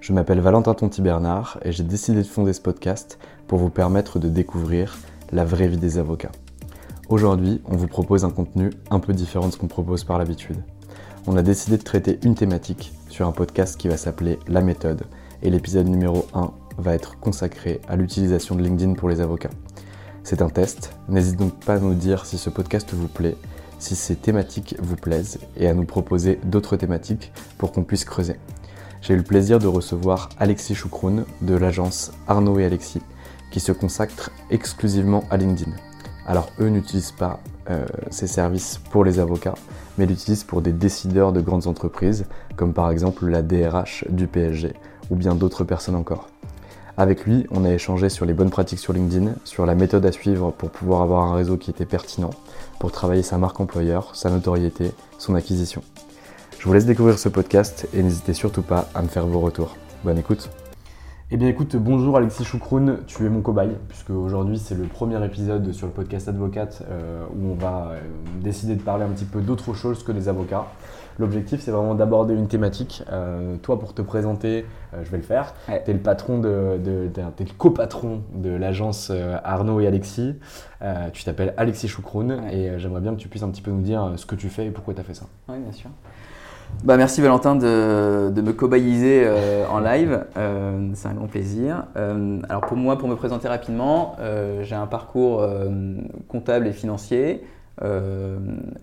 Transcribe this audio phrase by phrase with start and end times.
[0.00, 3.18] Je m'appelle Valentin Tonti-Bernard et j'ai décidé de fonder ce podcast
[3.48, 4.96] pour vous permettre de découvrir
[5.32, 6.30] la vraie vie des avocats.
[7.08, 10.62] Aujourd'hui, on vous propose un contenu un peu différent de ce qu'on propose par l'habitude.
[11.26, 15.02] On a décidé de traiter une thématique sur un podcast qui va s'appeler La méthode
[15.42, 19.50] et l'épisode numéro 1 va être consacré à l'utilisation de LinkedIn pour les avocats.
[20.22, 23.36] C'est un test, n'hésitez donc pas à nous dire si ce podcast vous plaît,
[23.80, 28.36] si ces thématiques vous plaisent et à nous proposer d'autres thématiques pour qu'on puisse creuser.
[29.00, 33.00] J'ai eu le plaisir de recevoir Alexis Choukroun de l'agence Arnaud et Alexis
[33.50, 35.72] qui se consacre exclusivement à LinkedIn.
[36.26, 39.54] Alors eux n'utilisent pas euh, ces services pour les avocats,
[39.96, 42.26] mais l'utilisent pour des décideurs de grandes entreprises,
[42.56, 44.74] comme par exemple la DRH du PSG
[45.10, 46.28] ou bien d'autres personnes encore.
[46.98, 50.12] Avec lui, on a échangé sur les bonnes pratiques sur LinkedIn, sur la méthode à
[50.12, 52.30] suivre pour pouvoir avoir un réseau qui était pertinent,
[52.80, 55.82] pour travailler sa marque employeur, sa notoriété, son acquisition.
[56.58, 59.76] Je vous laisse découvrir ce podcast et n'hésitez surtout pas à me faire vos retours.
[60.02, 60.50] Bonne écoute
[61.30, 65.22] eh bien écoute, bonjour Alexis Choukroun, tu es mon cobaye, puisque aujourd'hui c'est le premier
[65.22, 68.00] épisode sur le podcast Advocate euh, où on va euh,
[68.40, 70.64] décider de parler un petit peu d'autre chose que des avocats.
[71.18, 73.02] L'objectif c'est vraiment d'aborder une thématique.
[73.12, 74.64] Euh, toi pour te présenter,
[74.94, 75.52] je vais le faire.
[75.66, 79.12] Tu es le patron de, de, le copatron de l'agence
[79.44, 80.34] Arnaud et Alexis.
[81.12, 84.12] tu t'appelles Alexis Choukroun et j'aimerais bien que tu puisses un petit peu nous dire
[84.16, 85.26] ce que tu fais et pourquoi tu as fait ça.
[85.50, 85.90] Oui bien sûr.
[86.84, 91.84] Bah, merci Valentin de, me cobayiser euh, en live, euh, c'est un grand plaisir.
[91.96, 94.16] Euh, alors pour moi, pour me présenter rapidement,
[94.62, 95.46] j'ai un parcours
[96.28, 97.44] comptable et financier.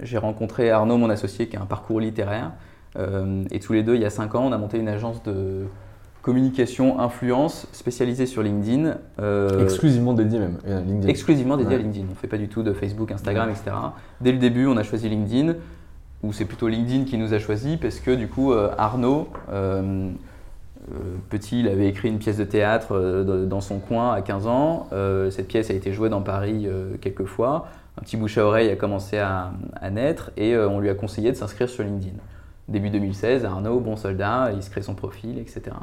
[0.02, 2.52] j'ai rencontré Arnaud, mon associé, qui a un parcours littéraire.
[2.98, 5.66] et tous les deux, il y a 5 ans, on a monté une agence de
[6.22, 8.98] communication, influence spécialisée sur LinkedIn.
[9.62, 10.58] exclusivement dédiée même.
[10.66, 11.08] LinkedIn.
[11.08, 12.08] Exclusivement dédiée à LinkedIn.
[12.08, 13.72] On ne fait pas du tout de Facebook, Instagram, etc.
[14.20, 15.56] Dès le début, on a choisi LinkedIn
[16.34, 20.10] c'est plutôt LinkedIn qui nous a choisi parce que du coup euh, Arnaud, euh,
[20.92, 20.94] euh,
[21.30, 24.88] petit, il avait écrit une pièce de théâtre dans son coin à 15 ans.
[25.32, 26.68] cette pièce a été jouée dans Paris
[27.02, 27.68] quelques fois.
[28.00, 29.52] Un petit bouche à oreille a commencé à,
[29.92, 32.18] naître et on lui a conseillé de s'inscrire sur LinkedIn.
[32.68, 35.76] Début 2016, Arnaud, bon soldat, il se crée son profil, etc.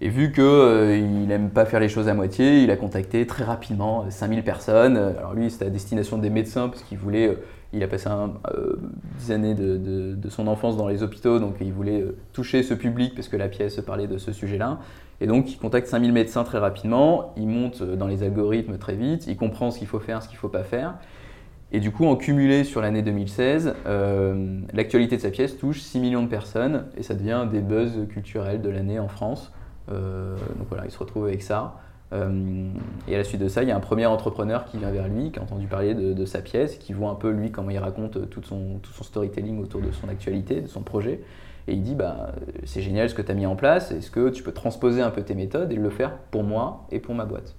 [0.00, 4.04] Et vu qu'il n'aime pas faire les choses à moitié, il a contacté très rapidement
[4.10, 4.96] 5000 personnes.
[4.96, 7.36] Alors lui, c'était à destination des médecins parce qu'il voulait
[7.72, 8.76] il a passé un, euh,
[9.18, 13.14] dix années de, son enfance dans les hôpitaux, donc il voulait euh, toucher ce public
[13.14, 14.78] parce que la pièce parlait de ce sujet-là.
[15.20, 19.26] Et donc il contacte 5000 médecins très rapidement, il monte dans les algorithmes très vite,
[19.26, 20.94] il comprend ce qu'il faut faire, ce qu'il ne faut pas faire.
[21.70, 26.00] Et du coup, en cumulé sur l'année 2016, euh, l'actualité de sa pièce touche 6
[26.00, 29.52] millions de personnes et ça devient des buzz culturels de l'année en France.
[29.88, 31.76] donc voilà, il se retrouve avec ça.
[32.12, 32.70] Euh,
[33.06, 35.08] et à la suite de ça, il y a un premier entrepreneur qui vient vers
[35.08, 37.78] lui, qui a entendu parler de, sa pièce, qui voit un peu lui comment il
[37.78, 41.20] raconte tout son, storytelling autour de son actualité, de son projet.
[41.66, 42.32] Et il dit bah,
[42.64, 45.10] C'est génial ce que tu as mis en place, est-ce que tu peux transposer un
[45.10, 47.54] peu tes méthodes et le faire pour moi et pour ma boîte?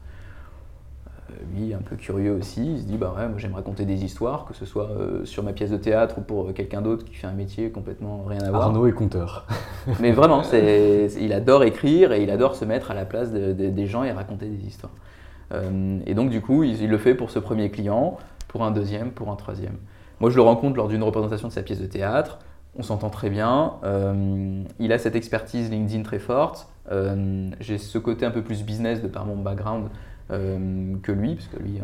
[1.53, 4.45] Lui, un peu curieux aussi, il se dit bah ouais, moi j'aime raconter des histoires,
[4.45, 7.15] que ce soit euh, sur ma pièce de théâtre ou pour euh, quelqu'un d'autre qui
[7.15, 8.63] fait un métier complètement rien à voir.
[8.63, 9.47] Arnaud est conteur.
[9.99, 14.03] Mais vraiment, il adore écrire et il adore se mettre à la place des gens
[14.03, 14.93] et raconter des histoires.
[15.53, 18.17] Euh, et donc du coup, il, le fait pour ce premier client,
[18.47, 19.77] pour un deuxième, pour un troisième.
[20.19, 22.39] Moi, je le rencontre lors d'une représentation de sa pièce de théâtre.
[22.77, 23.73] On s'entend très bien.
[24.79, 26.69] il a cette expertise LinkedIn très forte.
[27.59, 29.89] J'ai ce côté un peu plus business de par mon background
[30.29, 31.79] que lui, parce que lui,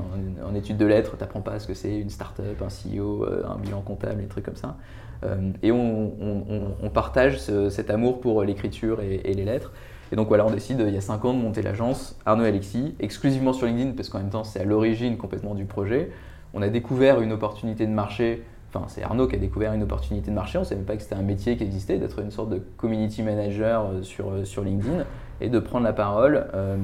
[0.46, 3.58] en, études de lettres, tu n'apprends pas ce que c'est une start-up, un CEO, un
[3.58, 4.78] bilan comptable, des trucs comme ça.
[5.64, 9.74] et on, partage cet amour pour l'écriture et, les lettres.
[10.12, 12.50] Et donc voilà, on décide il y a 5 ans de monter l'agence Arnaud et
[12.50, 16.12] Alexis, exclusivement sur LinkedIn, parce qu'en même temps c'est à l'origine complètement du projet.
[16.54, 18.44] On a découvert une opportunité de marché
[18.76, 20.58] Enfin, c'est Arnaud qui a découvert une opportunité de marché.
[20.58, 23.24] On ne savait pas que c'était un métier qui existait, d'être une sorte de community
[23.24, 25.06] manager euh, euh, sur LinkedIn
[25.42, 26.78] et de prendre la parole euh,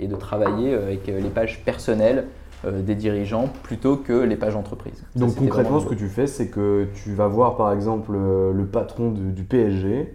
[0.00, 2.26] et de travailler avec les pages personnelles
[2.66, 5.04] des dirigeants plutôt que les pages entreprises.
[5.14, 9.12] Donc concrètement, ce que tu fais, c'est que tu vas voir par exemple le patron
[9.12, 10.12] du PSG,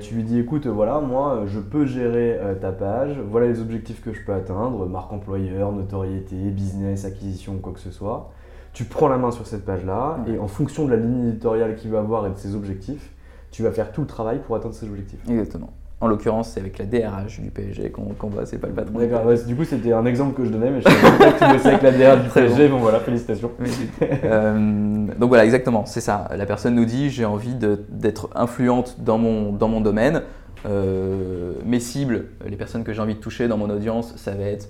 [0.00, 4.12] tu lui dis écoute, voilà, moi je peux gérer ta page, voilà les objectifs que
[4.12, 8.32] je peux atteindre, marque employeur, notoriété, business, acquisition, quoi que ce soit
[8.78, 11.90] tu prends la main sur cette page-là et en fonction de la ligne éditoriale qu'il
[11.90, 13.10] va avoir et de ses objectifs,
[13.50, 15.18] tu vas faire tout le travail pour atteindre ses objectifs.
[15.28, 15.72] Exactement.
[16.00, 19.00] En l'occurrence, c'est avec la DRH du PSG qu'on voit, c'est pas le patron.
[19.00, 21.52] D'accord, du coup, c'était un exemple que je donnais, mais je savais pas que tu
[21.52, 22.68] bossais avec la DRH du PSG.
[22.68, 22.78] Bon.
[22.78, 23.50] voilà, félicitations.
[24.24, 26.28] Euh, donc voilà, exactement, c'est ça.
[26.36, 30.22] La personne nous dit j'ai envie d'être influente dans mon, dans mon domaine.
[30.66, 34.44] Euh, mes cibles, les personnes que j'ai envie de toucher dans mon audience, ça va
[34.44, 34.68] être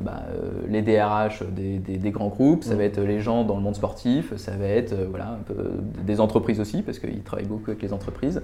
[0.00, 3.74] bah, euh, les DRH des, grands groupes, ça va être les gens dans le monde
[3.74, 5.72] sportif, ça va être euh, voilà, un peu
[6.04, 8.42] des entreprises aussi, parce qu'ils travaillent beaucoup avec les entreprises.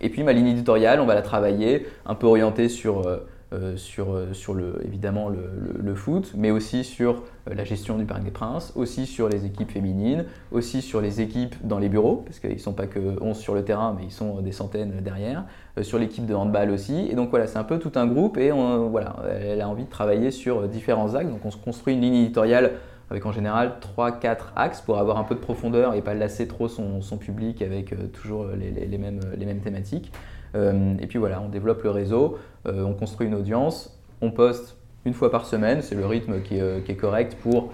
[0.00, 3.06] et puis ma ligne éditoriale, on va la travailler un peu orientée sur
[3.52, 5.50] euh, sur, euh, sur le, évidemment le,
[5.82, 9.44] le, foot, mais aussi sur euh, la gestion du Parc des Princes, aussi sur les
[9.44, 13.20] équipes féminines, aussi sur les équipes dans les bureaux, parce qu'ils ne sont pas que
[13.20, 15.46] 11 sur le terrain, mais ils sont des centaines derrière,
[15.82, 17.08] sur l'équipe de handball aussi.
[17.10, 19.90] Et donc voilà, c'est un peu tout un groupe et voilà, elle a envie de
[19.90, 21.28] travailler sur différents axes.
[21.28, 22.74] Donc on se construit une ligne éditoriale
[23.10, 26.68] avec en général 3-4 axes pour avoir un peu de profondeur et pas lasser trop
[26.68, 30.12] son, public avec toujours les mêmes thématiques.
[30.54, 34.76] Euh, et puis voilà, on développe le réseau, euh, on construit une audience, on poste
[35.04, 37.72] une fois par semaine, c'est le rythme qui est, euh, correct pour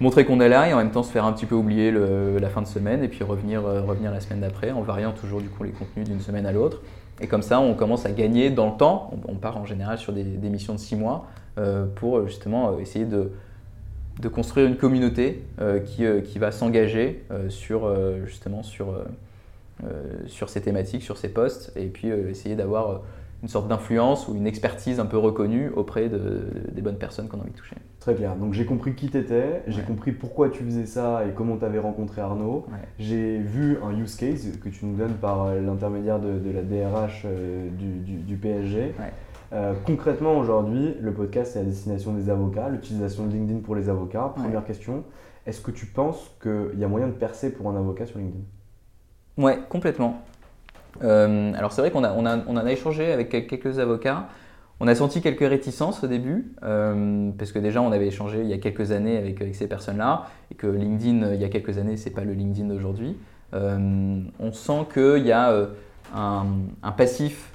[0.00, 2.48] montrer qu'on est là et en même temps se faire un petit peu oublier la
[2.48, 5.62] fin de semaine et puis revenir, revenir la semaine d'après en variant toujours du coup
[5.62, 6.82] les contenus d'une semaine à l'autre.
[7.20, 9.12] Et comme ça, on commence à gagner dans le temps.
[9.28, 11.28] On, part en général sur des, missions de six mois
[11.94, 13.30] pour justement essayer de,
[14.28, 15.44] construire une communauté
[15.86, 17.88] qui, qui, va s'engager sur
[18.26, 19.04] justement sur euh,
[20.26, 22.98] sur ces thématiques, sur ces postes, et puis euh, essayer d'avoir euh,
[23.42, 27.38] une sorte d'influence ou une expertise un peu reconnue auprès de, des bonnes personnes qu'on
[27.38, 27.76] a envie de toucher.
[28.00, 28.36] Très clair.
[28.36, 31.78] Donc j'ai compris qui t'étais, j'ai compris pourquoi tu faisais ça et comment tu avais
[31.78, 32.66] rencontré Arnaud.
[32.98, 37.26] J'ai vu un use case que tu nous donnes par l'intermédiaire de, la DRH
[37.76, 38.94] du, PSG.
[39.86, 44.32] concrètement, aujourd'hui, le podcast est à destination des avocats, l'utilisation de LinkedIn pour les avocats.
[44.36, 45.04] Première question,
[45.46, 48.44] est-ce que tu penses qu'il y a moyen de percer pour un avocat sur LinkedIn?
[49.36, 50.22] Ouais, complètement.
[51.02, 54.28] Euh, alors c'est vrai qu'on a, on a, on a échangé avec quelques avocats.
[54.80, 58.48] On a senti quelques réticences au début, euh, parce que déjà on avait échangé il
[58.48, 61.78] y a quelques années avec, avec ces personnes-là, et que LinkedIn, il y a quelques
[61.78, 63.16] années, c'est pas le LinkedIn d'aujourd'hui.
[63.54, 65.68] Euh, on sent qu'il y a
[66.14, 67.52] un, passif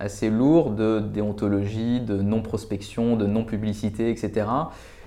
[0.00, 4.46] assez lourd de déontologie, de non-prospection, de non-publicité, etc.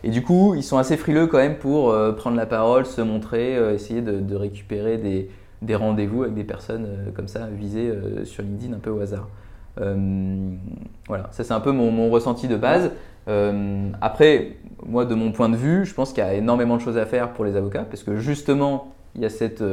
[0.03, 3.73] Et du coup, ils sont assez frileux quand même pour prendre la parole, se montrer,
[3.73, 5.29] essayer de récupérer des,
[5.61, 8.99] des rendez-vous avec des personnes euh, comme ça visées euh, sur LinkedIn un peu au
[8.99, 9.27] hasard.
[9.79, 10.55] Euh,
[11.07, 12.91] voilà, ça c'est un peu mon, ressenti de base.
[14.01, 16.97] après, moi de mon point de vue, je pense qu'il y a énormément de choses
[16.97, 19.63] à faire pour les avocats parce que justement, il y a cette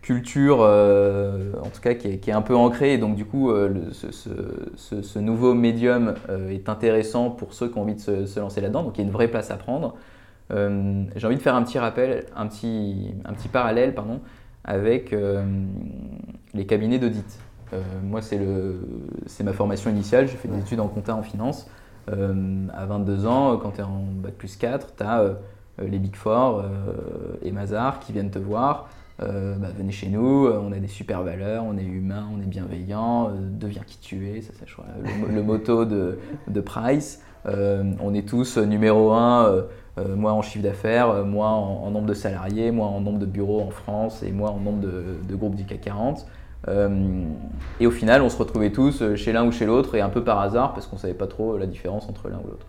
[0.00, 2.94] culture, en tout cas, qui est, un peu ancrée.
[2.94, 3.52] Et donc, du coup,
[3.92, 6.14] ce, nouveau médium
[6.48, 8.84] est intéressant pour ceux qui ont envie de se, se lancer là-dedans.
[8.84, 9.96] Donc, il y a une vraie place à prendre.
[10.50, 14.20] Euh, j'ai envie de faire un petit rappel, un petit, un petit parallèle pardon,
[14.64, 15.44] avec euh,
[16.54, 17.38] les cabinets d'audit.
[17.72, 20.26] Euh, moi, c'est ma formation initiale.
[20.28, 21.68] J'ai fait des études en compta en finance.
[22.08, 25.24] à 22 ans, quand tu es en bac plus 4, tu as
[25.78, 26.64] les Big Four
[27.42, 28.88] et Mazar qui viennent te voir.
[29.20, 33.30] Bah, venez chez nous, on a des super valeurs, on est humain, on est bienveillant,
[33.38, 34.64] deviens qui tu es, ça, ça
[35.28, 37.22] le, le, motto de, de Price.
[37.44, 39.66] on est tous numéro un
[39.98, 43.26] euh, moi en chiffre d'affaires, euh, moi en, nombre de salariés, moi en nombre de
[43.26, 46.26] bureaux en France et moi en nombre de, groupes du CAC 40.
[46.68, 47.24] Euh,
[47.80, 50.22] et au final, on se retrouvait tous chez l'un ou chez l'autre et un peu
[50.22, 52.66] par hasard parce qu'on ne savait pas trop la différence entre l'un ou l'autre.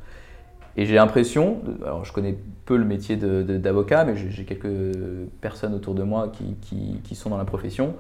[0.78, 4.72] Et j'ai l'impression, alors je connais peu le métier d'avocat, mais j'ai quelques
[5.42, 7.96] personnes autour de moi qui, sont dans la profession,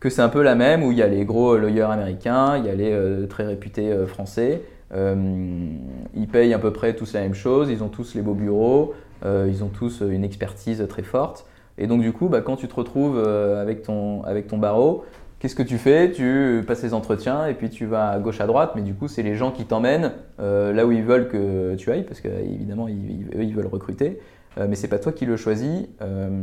[0.00, 2.64] que c'est un peu la même où il y a les gros lawyers américains, il
[2.64, 7.34] y a les très réputés français, euh, ils payent à peu près tous la même
[7.34, 11.46] chose, ils ont tous les beaux bureaux, euh, ils ont tous une expertise très forte.
[11.76, 15.04] Et donc du coup, bah, quand tu te retrouves euh, avec, ton, avec ton barreau,
[15.38, 16.10] Qu'est-ce que tu fais?
[16.10, 19.06] Tu passes les entretiens et puis tu vas à gauche à droite, mais du coup,
[19.06, 22.88] c'est les gens qui t'emmènent euh, là où ils veulent que tu ailles, parce qu'évidemment,
[22.88, 24.18] ils, ils veulent recruter,
[24.58, 25.86] euh, mais c'est pas toi qui le choisis.
[26.02, 26.42] Euh,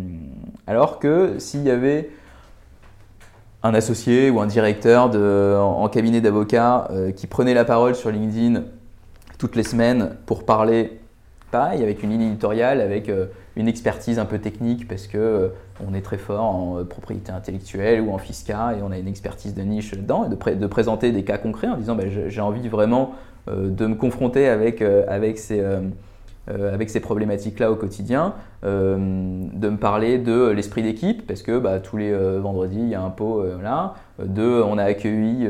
[0.65, 2.09] alors que s'il y avait
[3.65, 8.63] un associé ou un directeur de, en, cabinet d'avocat qui prenait la parole sur LinkedIn
[9.37, 10.99] toutes les semaines pour parler,
[11.51, 13.09] pareil, avec une ligne éditoriale, avec
[13.55, 15.47] une expertise un peu technique parce que euh,
[15.85, 19.07] on est très fort en euh, propriété intellectuelle ou en fiscal et on a une
[19.07, 22.67] expertise de niche dedans et de, présenter des cas concrets en disant bah, j'ai envie
[22.67, 23.13] vraiment
[23.47, 25.63] euh, de me confronter avec, avec ces,
[26.47, 28.33] avec ces problématiques-là au quotidien,
[28.63, 33.01] de me parler de l'esprit d'équipe parce que bah, tous les vendredis il y a
[33.01, 35.47] un pot là, de on a accueilli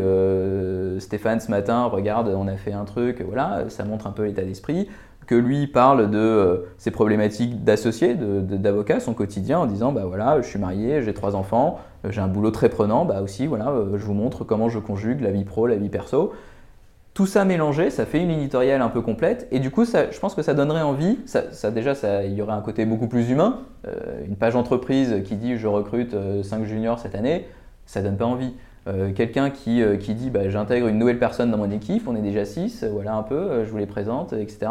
[0.99, 4.43] Stéphane ce matin, regarde on a fait un truc, voilà, ça montre un peu l'état
[4.43, 4.87] d'esprit
[5.25, 10.41] que lui parle de euh, ses problématiques d'associé, d'avocat, son quotidien, en disant bah voilà,
[10.41, 13.69] je suis marié, j'ai trois enfants, euh, j'ai un boulot très prenant, bah aussi voilà,
[13.69, 16.33] euh, je vous montre comment je conjugue la vie pro, la vie perso.
[17.15, 20.35] Tout ça mélangé, ça fait une éditoriale un peu complète, et du coup, je pense
[20.35, 21.17] que ça donnerait envie.
[21.25, 21.93] Ça, déjà,
[22.23, 23.61] il y aurait un côté beaucoup plus humain.
[24.27, 27.47] une page entreprise qui dit je recrute 5 juniors cette année,
[27.85, 28.53] ça donne pas envie.
[29.15, 29.81] quelqu'un qui,
[30.13, 33.23] dit bah, j'intègre une nouvelle personne dans mon équipe, on est déjà 6, voilà un
[33.23, 34.67] peu, je vous les présente, etc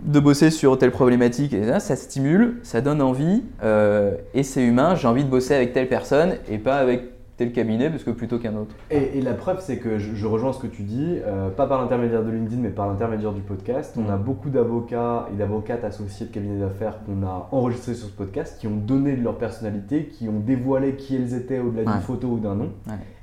[0.00, 5.06] de bosser sur telle problématique, ça, stimule, ça donne envie, euh, et c'est humain, j'ai
[5.06, 7.11] envie de bosser avec telle personne et pas avec
[7.42, 8.74] tel cabinet parce que plutôt qu'un autre.
[8.90, 12.22] Et, la preuve, c'est que je, rejoins ce que tu dis, euh, pas par l'intermédiaire
[12.22, 13.96] de LinkedIn, mais par l'intermédiaire du podcast.
[13.98, 14.22] On a mm.
[14.22, 18.68] beaucoup d'avocats et d'avocates associés de cabinets d'affaires qu'on a enregistrés sur ce podcast, qui
[18.68, 22.38] ont donné de leur personnalité, qui ont dévoilé qui elles étaient au-delà d'une photo ou
[22.38, 22.70] d'un nom,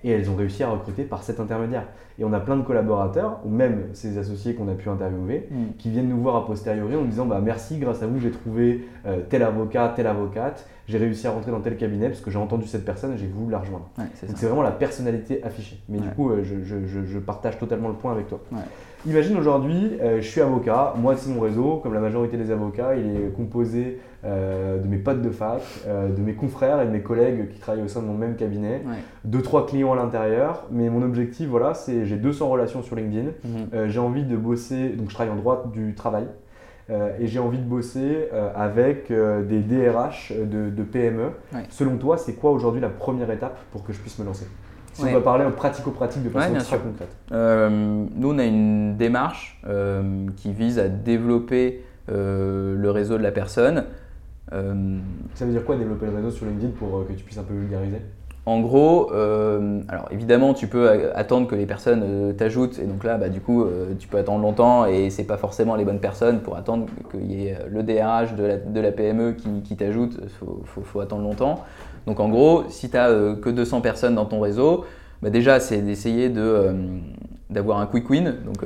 [0.03, 1.85] et elles ont réussi à recruter par cet intermédiaire.
[2.19, 5.55] Et on a plein de collaborateurs, ou même ces associés qu'on a pu interviewer, mm.
[5.77, 8.87] qui viennent nous voir a posteriori en disant bah, Merci, grâce à vous, j'ai trouvé
[9.05, 12.39] euh, tel avocat, telle avocate, j'ai réussi à rentrer dans tel cabinet parce que j'ai
[12.39, 13.89] entendu cette personne et j'ai voulu la rejoindre.
[14.15, 15.79] c'est vraiment la personnalité affichée.
[15.87, 18.41] Mais du coup, euh, je, partage totalement le point avec toi.
[19.05, 22.95] Imagine aujourd'hui, euh, je suis avocat, moi c'est mon réseau, comme la majorité des avocats,
[22.95, 27.47] il est composé de mes potes de fac, de mes confrères et de mes collègues
[27.53, 28.81] qui travaillent au sein de mon même cabinet,
[29.23, 30.65] deux, trois clients à l'intérieur.
[30.71, 33.29] Mais mon objectif, voilà, c'est j'ai 200 relations sur LinkedIn.
[33.45, 33.87] Mhm.
[33.87, 36.25] j'ai envie de bosser, donc je travaille en droit du travail.
[36.89, 41.29] et j'ai envie de bosser avec des DRH de, PME.
[41.69, 44.47] Selon toi, c'est quoi aujourd'hui la première étape pour que je puisse me lancer?
[44.93, 47.15] Si on va parler en pratico-pratique de façon très concrète.
[47.31, 49.61] nous, on a une démarche
[50.37, 53.85] qui vise à développer le réseau de la personne.
[54.51, 57.53] Ça veut dire quoi développer le réseau sur LinkedIn pour que tu puisses un peu
[57.53, 58.01] vulgariser?
[58.49, 63.03] En gros, euh, alors évidemment, tu peux attendre que les personnes euh, t'ajoutent, et donc
[63.03, 65.99] là, bah, du coup, euh, tu peux attendre longtemps, et c'est pas forcément les bonnes
[65.99, 70.99] personnes pour attendre qu'il y ait le DRH de la, PME qui, t'ajoute, il faut,
[70.99, 71.63] attendre longtemps.
[72.09, 74.83] Donc en gros, si tu n'as que 200 personnes dans ton réseau,
[75.21, 76.27] bah, déjà, c'est d'essayer
[77.51, 78.65] d'avoir un quick win, donc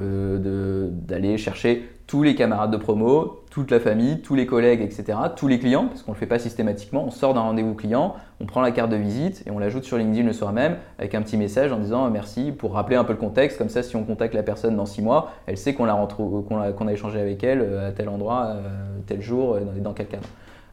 [1.06, 5.50] d'aller chercher tous les camarades de promo, toute la famille, tous les collègues, etc., tous
[5.50, 8.46] les clients, parce qu'on ne le fait pas systématiquement, on sort d'un rendez-vous client, on
[8.46, 11.22] prend la carte de visite et on l'ajoute sur LinkedIn le soir même avec un
[11.22, 14.06] petit message en disant merci pour rappeler un peu le contexte, comme ça si on
[14.06, 17.92] contacte la personne dans six mois, elle sait qu'on a, échangé avec elle euh, à
[17.92, 18.62] tel endroit, euh,
[19.06, 20.30] tel jour, et dans quel cadre.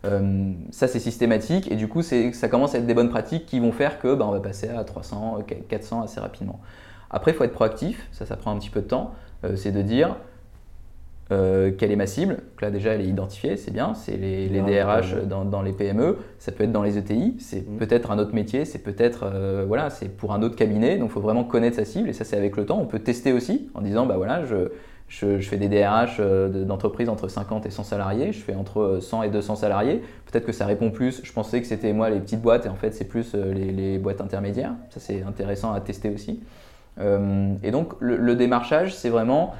[0.06, 3.60] Euh, ça c'est systématique et du coup ça commence à être des bonnes pratiques qui
[3.60, 6.60] vont faire que bah, on va passer à 300, 400 assez rapidement.
[7.10, 9.14] Après il faut être proactif, ça ça prend un petit peu de temps,
[9.56, 10.16] c'est de dire
[11.32, 14.48] euh, quelle est ma cible Donc là déjà elle est identifiée, c'est bien, c'est les,
[14.48, 17.76] DRH dans, les PME, ça peut être dans les ETI, c'est mmh.
[17.76, 21.12] peut-être un autre métier, c'est peut-être euh, voilà, c'est pour un autre cabinet, donc il
[21.12, 22.80] faut vraiment connaître sa cible et ça c'est avec le temps.
[22.80, 24.72] On peut tester aussi en disant bah voilà, je,
[25.10, 29.24] je, fais des DRH euh, d'entreprises entre 50 et 100 salariés, je fais entre 100
[29.24, 32.40] et 200 salariés, peut-être que ça répond plus, je pensais que c'était moi les petites
[32.40, 32.64] boîtes.
[32.64, 36.40] Et en fait c'est plus les, boîtes intermédiaires, ça c'est intéressant à tester aussi.
[36.98, 39.54] et donc le démarchage c'est vraiment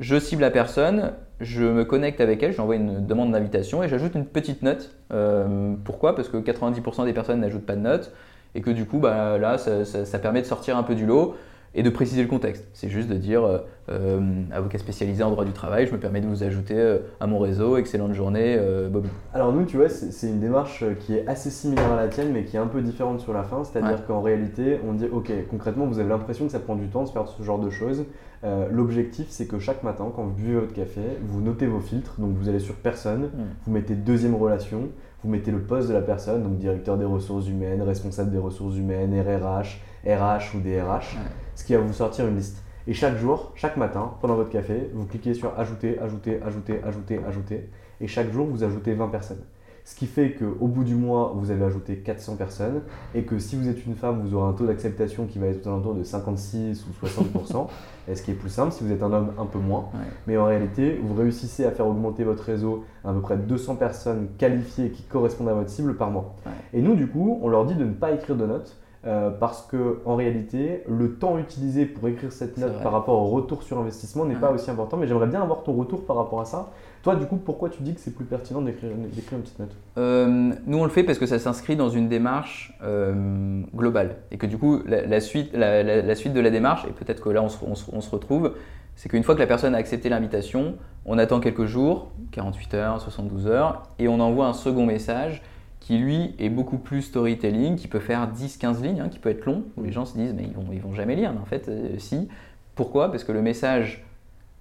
[0.00, 4.14] je cible la personne, je me connecte avec elle, j'envoie une demande d'invitation et j'ajoute
[4.14, 4.94] une petite note.
[5.12, 6.14] Euh, pourquoi?
[6.14, 8.12] Parce que 90% des personnes n'ajoutent pas de note
[8.54, 11.36] et que du coup, bah, là, ça, permet de sortir un peu du lot
[11.74, 12.66] et de préciser le contexte.
[12.72, 13.58] C'est juste de dire euh,
[13.90, 14.20] euh,
[14.52, 17.76] avocat spécialisé en droit du travail, je me permets de vous ajouter à mon réseau,
[17.76, 18.58] excellente journée,
[18.90, 19.08] Bobby.
[19.32, 22.44] Alors nous, tu vois, c'est une démarche qui est assez similaire à la tienne, mais
[22.44, 23.64] qui est un peu différente sur la fin.
[23.64, 27.04] C'est-à-dire qu'en réalité, on dit, ok, concrètement, vous avez l'impression que ça prend du temps
[27.04, 28.04] de faire ce genre de choses.
[28.44, 32.20] Euh, l'objectif, c'est que chaque matin, quand vous buvez votre café, vous notez vos filtres.
[32.20, 33.42] Donc, vous allez sur personne, mm.
[33.64, 34.88] vous mettez deuxième relation,
[35.24, 38.76] vous mettez le poste de la personne, donc directeur des ressources humaines, responsable des ressources
[38.76, 41.16] humaines, RRH, RH ou DRH,
[41.54, 42.62] ce qui va vous sortir une liste.
[42.86, 47.20] Et chaque jour, chaque matin, pendant votre café, vous cliquez sur ajouter, ajouter, ajouter, ajouter,
[47.26, 47.70] ajouter.
[48.00, 49.42] Et chaque jour, vous ajoutez 20 personnes.
[49.88, 52.82] Ce qui fait qu'au bout du mois, vous avez ajouté 400 personnes
[53.14, 55.66] et que si vous êtes une femme, vous aurez un taux d'acceptation qui va être
[55.66, 57.68] aux alentours de 56 ou 60%,
[58.06, 58.72] et ce qui est plus simple.
[58.72, 59.88] Si vous êtes un homme, un peu moins.
[60.26, 64.28] Mais en réalité, vous réussissez à faire augmenter votre réseau à, peu près 200 personnes
[64.36, 66.36] qualifiées qui correspondent à votre cible par mois.
[66.74, 68.76] Et nous, du coup, on leur dit de ne pas écrire de notes.
[69.08, 73.28] Euh, parce que en réalité, le temps utilisé pour écrire cette note par rapport au
[73.28, 74.98] retour sur investissement n'est pas aussi important.
[74.98, 76.70] Mais j'aimerais bien avoir ton retour par rapport à ça.
[77.02, 79.74] Toi, du coup, pourquoi tu dis que c'est plus pertinent d'écrire une petite note?
[79.96, 84.16] Euh, Nous, on le fait parce que ça s'inscrit dans une démarche euh, globale.
[84.30, 87.42] Et que du coup, la, suite, la, suite de la démarche, et peut-être que là,
[87.42, 88.52] on se, on se, retrouve,
[88.94, 90.74] c'est qu'une fois que la personne a accepté l'invitation,
[91.06, 95.40] on attend quelques jours, 48 heures, 72 heures, et on envoie un second message
[95.88, 99.46] qui lui est beaucoup plus storytelling, qui peut faire 10-15 lignes, hein, qui peut être
[99.46, 101.32] long, où les gens se disent mais ils vont, ils vont jamais lire.
[101.32, 102.28] Mais en fait, euh, si.
[102.74, 103.10] Pourquoi?
[103.10, 104.04] Parce que le message,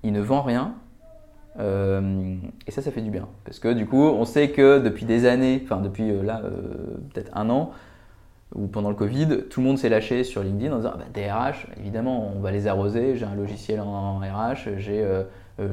[0.03, 0.75] il ne vend rien,
[1.59, 3.27] euh, et ça, ça fait du bien.
[3.43, 6.41] Parce que du coup, on sait que depuis des années, enfin depuis euh, là,
[7.13, 7.71] peut-être un an,
[8.55, 11.05] ou pendant le Covid, tout le monde s'est lâché sur LinkedIn en disant ah bah,
[11.13, 15.05] DRH, évidemment, on va les arroser, j'ai un logiciel en RH, j'ai
[15.59, 15.67] euh,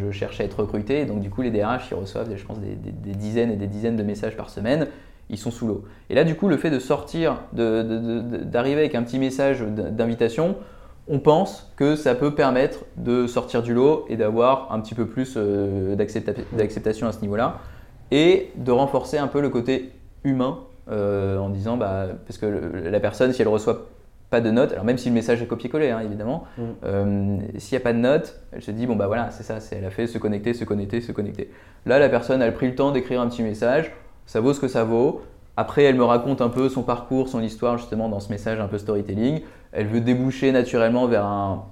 [0.00, 1.04] je, cherche à être recruté.
[1.04, 2.74] donc, du coup, les DRH, ils reçoivent, je pense, des,
[3.12, 4.88] dizaines et des dizaines de messages par semaine.
[5.30, 5.84] Ils sont sous l'eau.
[6.10, 10.56] Et là, du coup, le fait de sortir, d'arriver avec un petit message d'invitation,
[11.08, 15.06] on pense que ça peut permettre de sortir du lot et d'avoir un petit peu
[15.06, 17.60] plus euh, d'acceptation à ce niveau-là
[18.10, 19.92] et de renforcer un peu le côté
[20.24, 23.86] humain euh, en disant, bah, parce que la personne, si elle reçoit
[24.30, 26.62] pas de notes, alors même si le message est copié-collé, hein, évidemment, mm.
[26.84, 29.58] euh, s'il n'y a pas de notes, elle se dit, bon bah voilà, c'est ça,
[29.72, 31.50] elle a fait se connecter, se connecter, se connecter.
[31.86, 33.92] Là, la personne a pris le temps d'écrire un petit message,
[34.26, 35.22] ça vaut ce que ça vaut.
[35.56, 38.68] Après, elle me raconte un peu son parcours, son histoire, justement, dans ce message un
[38.68, 39.40] peu storytelling.
[39.72, 41.64] Elle veut déboucher naturellement vers un,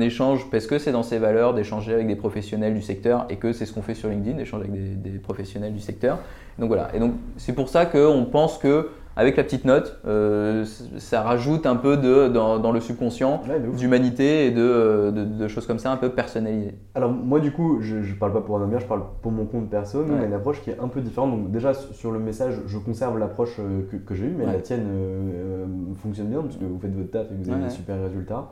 [0.00, 3.52] échange parce que c'est dans ses valeurs d'échanger avec des professionnels du secteur et que
[3.52, 6.18] c'est ce qu'on fait sur LinkedIn, d'échanger avec des, des, professionnels du secteur.
[6.58, 6.88] Donc voilà.
[6.94, 10.64] Et donc, c'est pour ça qu'on pense que avec la petite note, euh,
[10.96, 13.42] ça rajoute un peu de, dans, le subconscient
[13.76, 16.74] d'humanité et de, choses comme ça un peu personnalisées.
[16.94, 19.68] Alors moi du coup, je ne parle pas pour un je parle pour mon compte
[19.68, 20.04] perso.
[20.04, 21.30] Nous, on a une approche qui est un peu différente.
[21.30, 24.86] Donc déjà sur le message, je conserve l'approche euh, que, j'ai eue, mais la tienne
[24.90, 25.66] euh,
[26.02, 28.50] fonctionne bien parce que vous faites votre taf et vous avez des super résultats.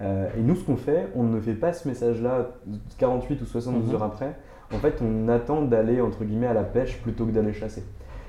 [0.00, 2.50] et nous, ce qu'on fait, on ne fait pas ce message-là
[2.98, 3.94] 48 ou 72 mhm.
[3.94, 4.36] heures après.
[4.72, 7.82] En fait, on attend d'aller entre guillemets à la pêche plutôt que d'aller chasser.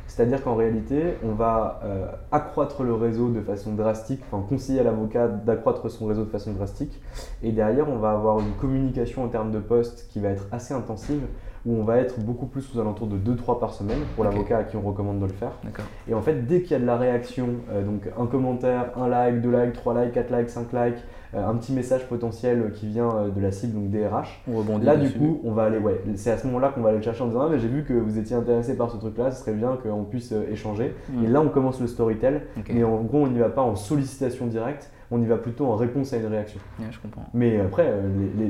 [0.10, 4.84] C'est-à-dire qu'en réalité, on va euh, accroître le réseau de façon drastique, enfin conseiller à
[4.84, 7.00] l'avocat d'accroître son réseau de façon drastique.
[7.44, 10.74] Et derrière, on va avoir une communication en termes de poste qui va être assez
[10.74, 11.22] intensive,
[11.66, 14.64] où on va être beaucoup plus aux alentours de 2-3 par semaine pour l'avocat à
[14.64, 15.52] qui on recommande de le faire.
[16.08, 19.08] Et en fait, dès qu'il y a de la réaction, euh, donc un commentaire, un
[19.08, 21.04] like, deux likes, trois likes, quatre likes, cinq likes,
[21.36, 24.42] euh, un petit message potentiel qui vient euh, de la cible, donc DRH.
[24.52, 26.90] On rebondit là, du coup, on va aller, ouais, c'est à ce moment-là qu'on va
[26.90, 29.30] aller le chercher en disant ah, j'ai vu que vous étiez intéressé par ce truc-là,
[29.30, 30.96] ce serait bien qu'on puisse euh, échanger.
[31.24, 34.48] Et là, on commence le storytell, mais en gros, on n'y va pas en sollicitation
[34.48, 36.60] directe on y va plutôt en réponse à une réaction.
[36.80, 37.24] je comprends.
[37.34, 38.02] Mais après, euh,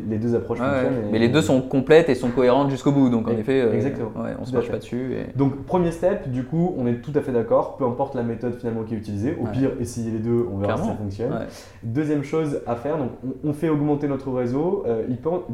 [0.09, 1.09] les, deux approches fonctionnent.
[1.11, 3.09] Mais les deux sont complètes et sont cohérentes jusqu'au bout.
[3.09, 4.11] Donc en effet, euh, Exactement.
[4.39, 5.13] on se marche pas dessus.
[5.35, 7.77] Donc premier step, du coup, on est tout à fait d'accord.
[7.77, 9.37] Peu importe la méthode finalement qui est utilisée.
[9.41, 11.39] Au pire, essayez les deux, on verra si ça fonctionne.
[11.83, 13.11] Deuxième chose à faire, donc
[13.43, 14.83] on, fait augmenter notre réseau.
[14.85, 15.05] Euh,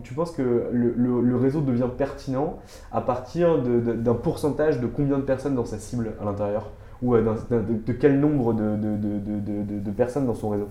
[0.03, 2.57] tu penses que le, réseau devient pertinent
[2.91, 6.71] à partir d'un pourcentage de combien de personnes dans sa cible à l'intérieur?
[7.01, 10.67] Ou de, quel nombre de personnes dans son réseau?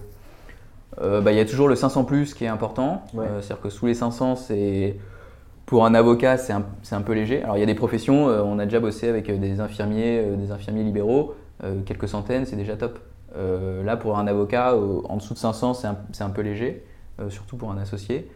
[1.01, 3.03] Euh, bah, il y a toujours le 500 plus qui est important.
[3.17, 4.97] Euh, c'est-à-dire que sous les 500, c'est
[5.67, 7.43] pour un avocat, c'est un, peu léger.
[7.43, 10.51] Alors il y a des professions, euh, on a déjà bossé avec des infirmiers, des
[10.51, 11.35] infirmiers libéraux,
[11.87, 12.99] quelques centaines, c'est déjà top.
[13.35, 16.85] là, pour un avocat, en dessous de 500, c'est un, peu léger,
[17.31, 18.31] surtout pour un associé.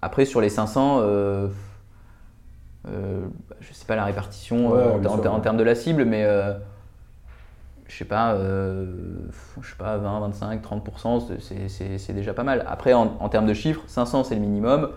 [0.00, 1.48] après, sur les 500, je
[2.86, 3.28] ne
[3.60, 6.26] sais pas la répartition en, termes de la cible, mais
[7.92, 8.86] je sais pas, euh,
[9.60, 12.64] je sais pas, 20, 25, 30%, c'est déjà pas mal.
[12.66, 14.88] Après, en, termes de chiffres, 500 c'est le minimum.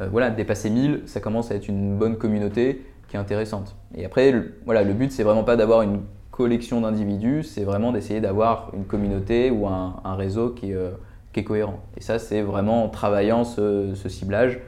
[0.00, 3.74] Euh, voilà, dépasser 1000, ça commence à être une bonne communauté qui est intéressante.
[3.96, 7.90] Et après, le, voilà, le but c'est vraiment pas d'avoir une collection d'individus, c'est vraiment
[7.90, 10.90] d'essayer d'avoir une communauté ou un, réseau qui, euh,
[11.32, 11.80] qui, est cohérent.
[11.96, 14.60] Et ça, c'est vraiment en travaillant ce, ciblage.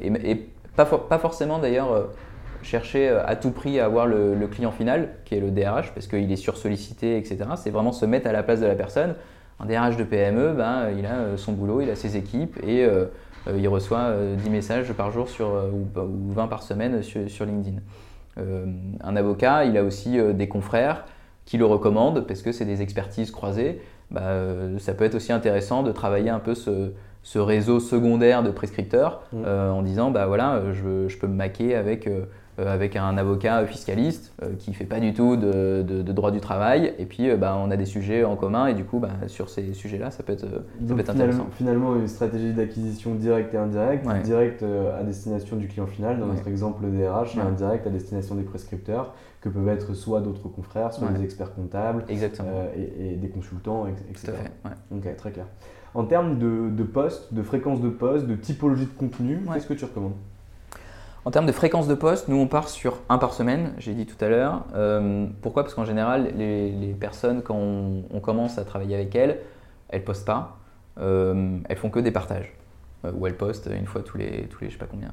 [0.00, 2.08] Et, et, pas, pas forcément d'ailleurs
[2.66, 6.06] chercher euh, à tout prix à avoir le, client final, qui est le DRH, parce
[6.06, 7.38] qu'il est sursollicité, etc.
[7.56, 9.14] C'est vraiment se mettre à la place de la personne.
[9.60, 12.84] Un DRH de PME, ben, il a euh, son boulot, il a ses équipes et
[12.84, 13.06] euh,
[13.56, 15.86] il reçoit 10 messages par jour sur, ou,
[16.32, 17.78] 20 par semaine sur, LinkedIn.
[18.36, 21.04] un avocat, il a aussi des confrères
[21.44, 23.80] qui le recommandent parce que c'est des expertises croisées.
[24.10, 24.32] Bah,
[24.78, 26.90] ça peut être aussi intéressant de travailler un peu ce,
[27.36, 29.46] réseau secondaire de prescripteurs mmh.
[29.46, 32.24] en disant bah voilà, je, je, peux me maquer avec euh,
[32.58, 36.94] avec un avocat fiscaliste euh, qui ne fait pas du tout de, droit du travail.
[36.98, 38.66] Et puis, euh, bah, on a des sujets en commun.
[38.66, 40.46] Et du coup, bah, sur ces sujets-là, ça peut être,
[41.10, 41.48] intéressant.
[41.52, 46.48] Finalement, une stratégie d'acquisition directe et indirecte, directe à destination du client final, dans notre
[46.48, 51.08] exemple DRH, et indirecte à destination des prescripteurs, que peuvent être soit d'autres confrères, soit
[51.08, 54.32] des experts comptables, et, des consultants, etc.
[54.90, 55.46] Ok, très clair.
[55.94, 59.74] En termes de, de postes, de fréquence de postes, de typologie de contenu, qu'est-ce que
[59.74, 60.12] tu recommandes?
[61.26, 64.06] En termes de fréquence de poste, nous on part sur un par semaine, j'ai dit
[64.06, 64.64] tout à l'heure.
[64.76, 65.64] Euh, pourquoi?
[65.64, 69.40] Parce qu'en général, les, personnes, quand on, commence à travailler avec elles,
[69.88, 70.58] elles postent pas.
[71.00, 72.54] Euh, elles font que des partages.
[73.04, 75.10] Euh, ou elles postent une fois tous les, tous les je sais pas combien.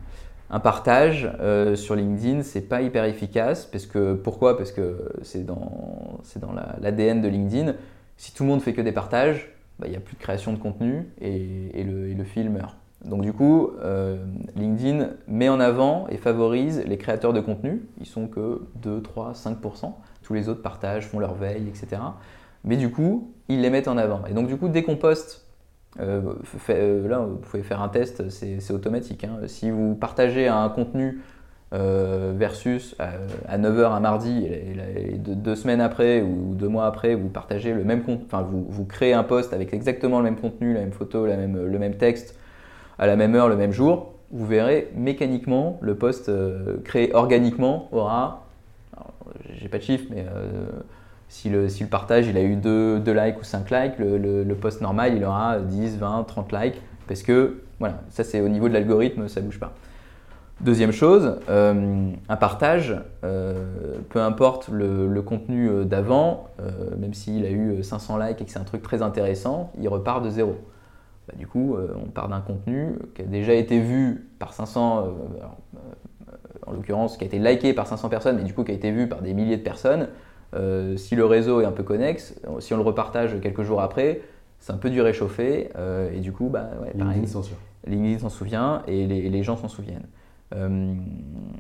[0.52, 1.28] Un partage
[1.74, 3.66] sur LinkedIn, c'est pas hyper efficace.
[3.66, 4.56] Parce que, pourquoi?
[4.56, 7.74] Parce que c'est dans, dans l'ADN de LinkedIn.
[8.18, 9.50] Si tout le monde fait que des partages,
[9.80, 12.76] bah, il n'y a plus de création de contenu et, le, et le fil meurt.
[13.06, 14.18] Donc du coup, euh,
[14.56, 17.82] LinkedIn met en avant et favorise les créateurs de contenu.
[18.00, 19.94] Ils sont que 2, 3, 5%.
[20.22, 22.02] Tous les autres partagent, font leur veille, etc.
[22.64, 24.22] Mais du coup, ils les mettent en avant.
[24.30, 25.46] Et donc du coup, dès qu'on poste,
[26.00, 26.22] euh,
[26.70, 29.26] euh, là, vous pouvez faire un test, c'est automatique.
[29.26, 29.40] Hein.
[29.48, 31.22] Si vous partagez un contenu
[31.72, 34.48] versus à, 9h un mardi,
[35.18, 39.14] deux, semaines après ou deux mois après, vous partagez le même contenu, enfin vous, créez
[39.14, 42.38] un post avec exactement le même contenu, la même photo, le même texte,
[43.00, 47.88] à la même heure, le même jour, vous verrez mécaniquement le poste euh, créé organiquement
[47.92, 48.48] aura,
[49.54, 50.66] j'ai pas de chiffre, mais euh,
[51.30, 54.56] si, le, si, le, partage il a eu 2, likes ou 5 likes, le, le,
[54.56, 58.68] post normal il aura 10, 20, 30 likes, parce que voilà, ça c'est au niveau
[58.68, 59.74] de l'algorithme, ça bouge pas.
[60.62, 66.48] Deuxième chose, euh, un partage, peu importe le, contenu d'avant,
[66.98, 70.24] même s'il a eu 500 likes et que c'est un truc très intéressant, il repart
[70.24, 70.56] de zéro.
[71.28, 74.98] Bah, du coup, euh, on part d'un contenu qui a déjà été vu par 500,
[74.98, 76.32] euh, euh,
[76.68, 78.92] en l'occurrence, qui a été liké par 500 personnes, mais du coup qui a été
[78.92, 80.08] vu par des milliers de personnes.
[80.98, 84.22] si le réseau est un peu connexe, si on le repartage quelques jours après,
[84.60, 85.70] c'est un peu du réchauffé,
[86.14, 86.94] et du coup, bah, ouais,
[87.88, 90.08] LinkedIn s'en souvient et les, les gens s'en souviennent.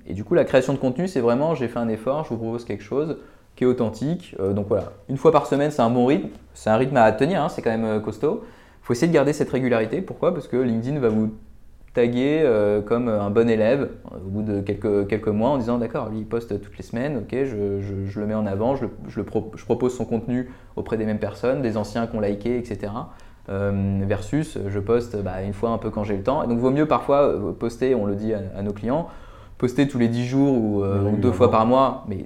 [0.05, 2.37] et du coup, la création de contenu, c'est vraiment, j'ai fait un effort, je vous
[2.37, 3.17] propose quelque chose
[3.55, 4.35] qui est authentique.
[4.39, 6.29] donc voilà, une fois par semaine, c'est un bon rythme.
[6.53, 8.43] C'est un rythme à tenir, hein, c'est quand même costaud
[8.83, 10.01] faut essayer de garder cette régularité.
[10.01, 10.33] Pourquoi?
[10.33, 11.33] Parce que LinkedIn va vous
[11.93, 16.09] taguer euh, comme un bon élève au bout de quelques, quelques mois en disant d'accord,
[16.09, 19.19] lui il poste toutes les semaines, ok, je, je, le mets en avant, je, je,
[19.19, 22.91] le propose son contenu auprès des mêmes personnes, des anciens qui ont liké, etc.
[23.49, 26.43] Euh, versus je poste bah, une fois un peu quand j'ai le temps.
[26.43, 29.07] Et donc vaut mieux parfois euh, poster, on le dit à, nos clients,
[29.59, 32.25] poster tous les 10 jours ou, ou deux fois par mois, mais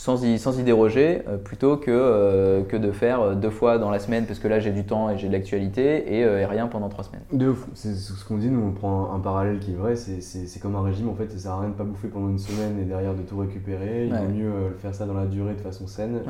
[0.00, 3.76] sans y, sans y déroger, euh, plutôt que, euh, que de faire euh, deux fois
[3.76, 6.68] dans la semaine, parce que là j'ai du temps et j'ai de l'actualité, et, rien
[6.68, 7.20] pendant trois semaines.
[7.34, 10.74] De c'est ce qu'on dit, nous on prend un, parallèle qui est vrai, c'est comme
[10.74, 12.84] un régime en fait, ça sert à rien de pas bouffer pendant une semaine et
[12.84, 16.22] derrière de tout récupérer, il vaut mieux faire ça dans la durée de façon saine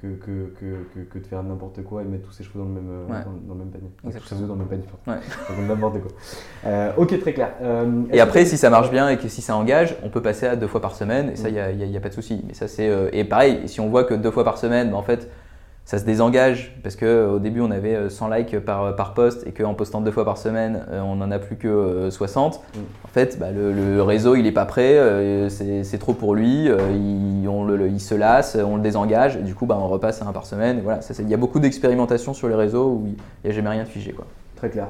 [0.00, 2.74] que, que, que, que, de faire n'importe quoi et mettre tous ses cheveux dans le
[2.74, 2.90] même,
[3.48, 3.90] dans, le même panier.
[4.16, 4.84] Tous ses œufs dans le même panier,
[5.68, 6.92] n'importe quoi.
[6.96, 7.50] ok, très clair.
[8.12, 10.54] et après, si ça marche bien et que si ça engage, on peut passer à
[10.54, 12.44] deux fois par semaine, et ça, il n'y a, a, pas de souci.
[12.46, 15.02] Mais ça, c'est et pareil, si on voit que deux fois par semaine, ben, en
[15.02, 15.28] fait,
[15.88, 19.52] ça se désengage parce qu'au début on avait 100 euh, likes par, par post et
[19.52, 22.56] qu'en postant deux fois par semaine euh, on n'en a plus que 60.
[22.56, 22.78] Mm.
[23.04, 27.48] En fait, bah, le, réseau il n'est pas prêt, euh, c'est trop pour lui, il,
[27.48, 30.26] on le, il, se lasse, on le désengage et du coup bah, on repasse à
[30.26, 30.82] un par semaine.
[30.82, 33.84] voilà, il y a beaucoup d'expérimentation sur les réseaux où il n'y a jamais rien
[33.84, 34.12] de figé.
[34.12, 34.26] Quoi.
[34.56, 34.88] Très clair.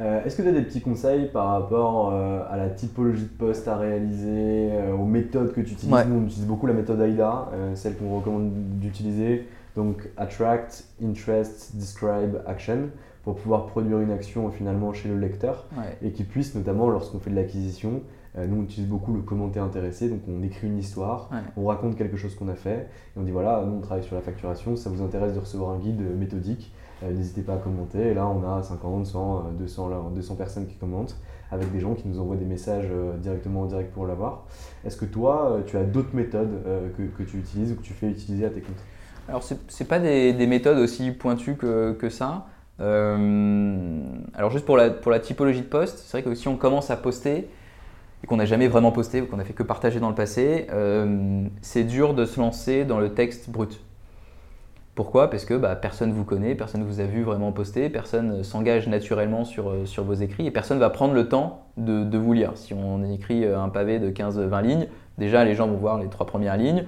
[0.00, 3.28] Euh, est-ce que tu as des petits conseils par rapport euh, à la typologie de
[3.28, 6.06] poste à réaliser, euh, aux méthodes que tu utilises?
[6.06, 9.48] Nous, on utilise beaucoup la méthode AIDA, celle qu'on recommande d'utiliser.
[9.76, 12.90] Donc, Attract, Interest, Describe, Action,
[13.24, 15.66] pour pouvoir produire une action finalement chez le lecteur.
[16.02, 18.02] Et qui puisse, notamment lorsqu'on fait de l'acquisition,
[18.36, 22.16] nous on utilise beaucoup le commentaire intéressé, donc on écrit une histoire, on raconte quelque
[22.16, 24.90] chose qu'on a fait et on dit voilà, nous on travaille sur la facturation, ça
[24.90, 28.14] vous intéresse de recevoir un guide méthodique n'hésitez pas à commenter.
[28.14, 31.16] Là, on a 50, 100, 200, 200 personnes qui commentent
[31.50, 34.44] avec des gens qui nous envoient des messages euh, directement en direct pour l'avoir.
[34.84, 36.62] Est-ce que toi, euh, tu as d'autres méthodes
[36.96, 38.76] que, que, tu utilises ou que tu fais utiliser à tes comptes?
[39.28, 42.46] Alors, ce n'est pas des, des, méthodes aussi pointues que, que ça.
[42.78, 46.90] alors, juste pour la, pour la typologie de poste, c'est vrai que si on commence
[46.90, 47.48] à poster
[48.22, 50.66] et qu'on n'a jamais vraiment posté ou qu'on a fait que partager dans le passé,
[51.60, 53.80] c'est dur de se lancer dans le texte brut.
[54.98, 55.30] Pourquoi?
[55.30, 58.42] Parce que bah, personne ne vous connaît, personne ne vous a vu vraiment poster, personne
[58.42, 62.18] s'engage naturellement sur, euh, sur vos écrits et personne ne va prendre le temps de,
[62.18, 62.50] vous lire.
[62.56, 66.08] Si on écrit euh, un pavé de 15-20 lignes, déjà les gens vont voir les
[66.08, 66.84] trois premières lignes.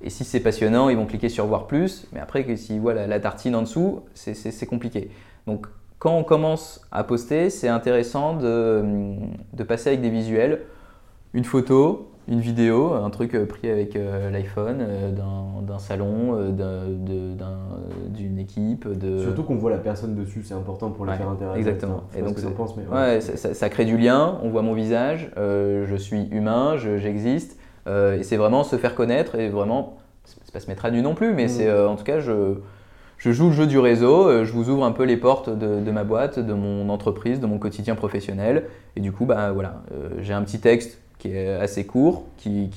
[0.00, 2.08] Et si c'est passionnant, ils vont cliquer sur voir plus.
[2.14, 5.10] Mais après, s'ils voient la, tartine en dessous, c'est compliqué.
[5.46, 5.66] Donc
[5.98, 8.82] quand on commence à poster, c'est intéressant de,
[9.52, 10.62] de passer avec des visuels,
[11.34, 14.86] une photo, une vidéo, un truc pris avec l'iPhone
[15.66, 16.54] d'un salon,
[18.08, 18.88] d'une équipe.
[18.88, 19.18] De...
[19.18, 21.58] Surtout qu'on voit la personne dessus, c'est important pour les faire interagir.
[21.58, 22.04] Exactement.
[22.16, 22.36] Et donc,
[22.92, 23.20] ouais.
[23.20, 27.58] ça, crée du lien, on voit mon visage, je suis humain, j'existe.
[27.86, 31.14] et c'est vraiment se faire connaître et vraiment, c'est pas se mettre à nu non
[31.14, 31.48] plus, mais mm.
[31.48, 32.56] c'est en tout cas, je
[33.20, 35.90] je joue le jeu du réseau, euh, je vous ouvre un peu les portes de,
[35.90, 38.64] ma boîte, de mon entreprise, de mon quotidien professionnel.
[38.96, 42.68] Et du coup, bah, voilà, euh, j'ai un petit texte qui est assez court, qui,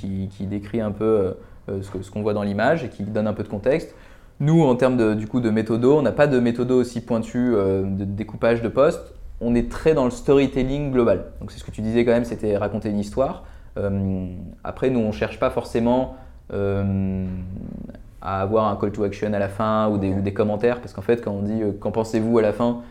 [0.42, 1.36] décrit un peu
[1.70, 3.96] euh, ce qu'on voit dans l'image et qui donne un peu de contexte.
[4.40, 7.54] Nous, en termes de, du coup, de méthodo, on n'a pas de méthodo aussi pointu
[7.54, 9.14] de découpage de postes.
[9.42, 11.26] On est très dans le storytelling global.
[11.40, 13.46] Donc c'est ce que tu disais quand même, c'était raconter une histoire.
[14.64, 16.18] après, nous, on ne cherche pas forcément
[18.24, 20.80] à avoir un call to action à la fin ou des, des commentaires.
[20.80, 22.82] Parce qu'en fait, quand on dit euh, qu'en pensez-vous à la fin,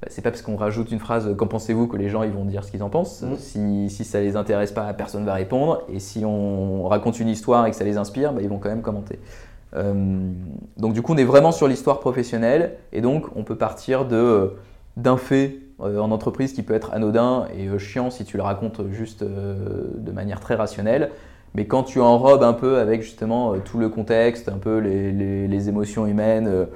[0.00, 2.44] bah, c'est pas parce qu'on rajoute une phrase qu'en pensez-vous que les gens ils vont
[2.44, 3.22] dire ce qu'ils en pensent.
[3.22, 3.36] Mmh.
[3.38, 5.82] Si, si ça les intéresse pas, personne va répondre.
[5.92, 8.68] Et si on raconte une histoire et que ça les inspire, bah, ils vont quand
[8.68, 9.18] même commenter.
[9.74, 10.30] Euh,
[10.76, 14.16] donc du coup, on est vraiment sur l'histoire professionnelle et donc on peut partir de
[14.16, 14.48] euh,
[14.96, 19.22] d'un fait en entreprise qui peut être anodin et chiant si tu le racontes juste
[19.22, 21.10] de manière très rationnelle
[21.56, 25.68] mais quand tu enrobes un peu avec justement euh, tout le contexte, un peu les,
[25.68, 26.66] émotions humaines, euh,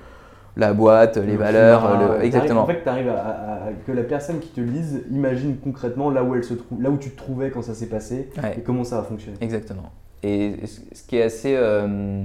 [0.56, 2.62] la boîte, les valeurs, exactement.
[2.62, 6.34] En fait, tu arrives à, que la personne qui te lise imagine concrètement là où
[6.34, 8.96] elle se trouve, là où tu te trouvais quand ça s'est passé et comment ça
[8.96, 9.36] va fonctionner.
[9.40, 9.90] Exactement.
[10.22, 12.22] Et ce qui est assez, euh,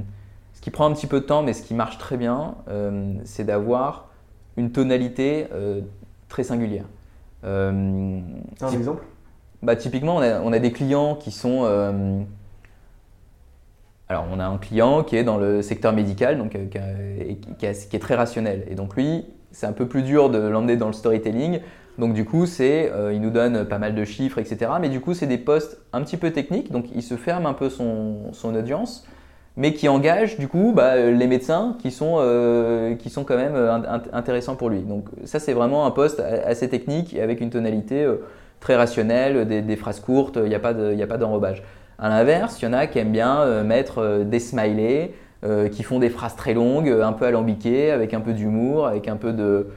[0.54, 2.56] ce qui prend un petit peu de temps, mais ce qui marche très bien,
[3.24, 4.10] c'est d'avoir
[4.58, 5.48] une tonalité
[6.30, 6.86] très singulière.
[7.44, 8.22] un
[8.74, 9.04] exemple?
[9.64, 11.66] Bah, Typiquement, on a, on a, des clients qui sont
[14.08, 18.00] alors, on a un client qui est dans le secteur médical, donc euh, qui, est
[18.00, 18.66] très rationnel.
[18.70, 21.62] Et donc lui, c'est un peu plus dur de l'emmener dans le storytelling.
[21.98, 24.72] Donc du coup, c'est, euh, il nous donne pas mal de chiffres, etc.
[24.80, 26.72] Mais du coup, c'est des postes un petit peu techniques.
[26.72, 29.08] Donc il se ferme un peu son, audience,
[29.58, 33.56] mais qui engage du coup bah, les médecins qui sont, euh, qui sont quand même
[34.14, 34.82] intéressants pour lui.
[34.82, 38.08] Donc ça, c'est vraiment un poste assez technique avec une tonalité
[38.60, 40.38] très rationnelle, des, phrases courtes.
[40.44, 40.74] Il n'y a pas
[41.18, 41.64] d'enrobage.
[41.98, 45.14] À l'inverse, il y en a qui aiment bien euh, mettre euh, des smileys,
[45.46, 49.08] euh, qui font des phrases très longues, un peu alambiquées, avec un peu d'humour, avec
[49.08, 49.68] un peu de,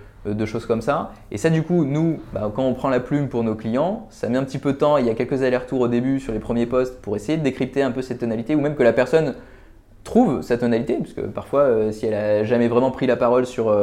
[0.44, 1.12] choses comme ça.
[1.30, 4.28] Et ça, du coup, nous, bah, quand on prend la plume pour nos clients, ça
[4.28, 4.96] met un petit peu de temps.
[4.96, 7.82] Il y a quelques allers-retours au début sur les premiers posts pour essayer de décrypter
[7.82, 9.34] un peu cette tonalité, ou même que la personne
[10.04, 13.74] trouve sa tonalité, parce que parfois, si elle a jamais vraiment pris la parole sur,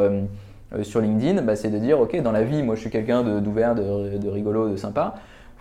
[0.82, 3.76] sur LinkedIn, bah, c'est de dire, ok, dans la vie, moi, je suis quelqu'un d'ouvert,
[3.76, 5.16] de, rigolo, de sympa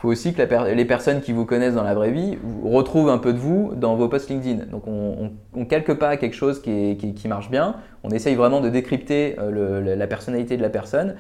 [0.05, 0.43] faut aussi que
[0.75, 3.95] les personnes qui vous connaissent dans la vraie vie retrouvent un peu de vous dans
[3.95, 4.67] vos posts LinkedIn.
[4.67, 9.35] Donc on, ne calque pas quelque chose qui, marche bien, on essaye vraiment de décrypter
[9.39, 11.15] euh, la personnalité de la personne.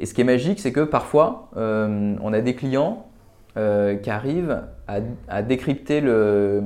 [0.00, 3.04] Et ce qui est magique, c'est que parfois, euh, on a des clients
[3.58, 4.62] euh, qui arrivent
[5.28, 6.62] à, décrypter la,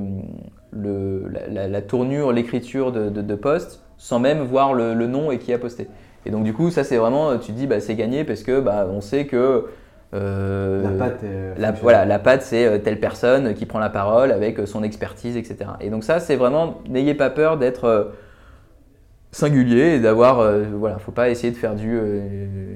[1.81, 5.89] tournure, l'écriture de, de, post sans même voir le, nom et qui a posté.
[6.25, 8.61] Et donc du coup, ça c'est vraiment, tu te dis, bah, c'est gagné parce que
[8.61, 9.65] bah, on sait que
[10.13, 11.21] euh, la patte,
[11.57, 14.83] la, voilà, la patte, c'est euh, telle personne qui prend la parole avec euh, son
[14.83, 15.71] expertise, etc.
[15.81, 18.13] Et donc ça, c'est vraiment, n'ayez pas peur d'être
[19.31, 20.41] singulier et d'avoir,
[20.73, 21.99] voilà, faut pas essayer de faire du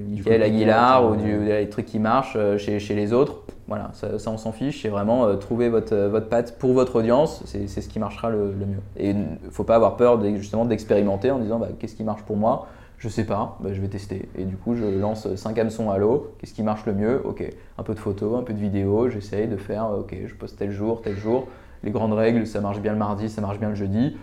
[0.09, 3.43] Michael Aguilar ou du, des trucs qui marchent chez, chez, les autres.
[3.67, 4.81] Voilà, ça, on s'en fiche.
[4.81, 7.41] C'est vraiment trouver votre, votre patte pour votre audience.
[7.45, 8.81] C'est ce qui marchera le, mieux.
[8.97, 9.15] Et
[9.49, 12.67] faut pas avoir peur justement d'expérimenter en disant bah, qu'est-ce qui marche pour moi?
[13.01, 14.29] Je sais pas, bah, je vais tester.
[14.37, 16.35] Et du coup, je lance 5 hameçons à l'eau.
[16.37, 17.19] Qu'est-ce qui marche le mieux?
[17.25, 17.43] Ok,
[17.79, 19.09] un peu de photos, un peu de vidéos.
[19.09, 21.47] J'essaye de faire, ok, je poste tel jour, tel jour.
[21.83, 24.15] Les grandes règles, ça marche bien le mardi, ça marche bien le jeudi.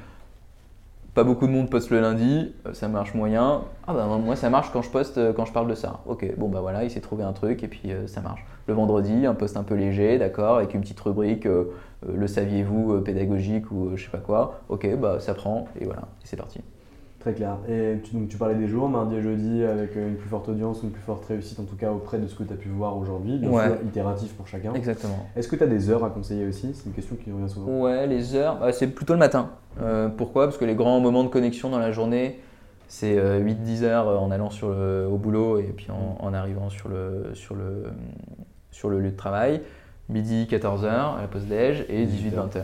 [1.13, 3.63] Pas beaucoup de monde poste le lundi, euh, ça marche moyen.
[3.89, 5.99] Ah bah moi ça marche quand je poste, euh, quand je parle de ça.
[6.07, 8.47] Ok, bon bah voilà, il s'est trouvé un truc et puis euh, ça marche.
[8.69, 11.49] Le vendredi, un poste un peu léger, d'accord, avec une petite rubrique,
[12.07, 14.61] le saviez-vous, pédagogique ou je sais pas quoi.
[14.69, 16.61] Ok, bah ça prend et voilà, c'est parti.
[17.29, 17.59] Très clair.
[17.69, 20.83] Et tu, donc, tu parlais des jours, mardi et jeudi, avec une plus forte audience,
[20.83, 22.97] une plus forte réussite, en tout cas auprès de ce que tu as pu voir
[22.97, 23.37] aujourd'hui.
[23.37, 24.73] Bien sûr, itératif pour chacun.
[24.73, 25.27] Exactement.
[25.37, 26.73] Est-ce que tu as des heures à conseiller aussi?
[26.73, 27.83] C'est une question qui revient souvent.
[27.83, 29.51] Ouais, les heures, bah, c'est plutôt le matin.
[29.83, 30.47] Euh, pourquoi?
[30.47, 32.41] Parce que les grands moments de connexion dans la journée,
[32.87, 36.89] c'est 8-10 euh, heures en allant sur au boulot et puis en, en, arrivant sur
[36.89, 37.85] le, sur, le,
[38.71, 39.61] sur le lieu de travail
[40.09, 42.63] midi 14h à la pause déj et 18-20h.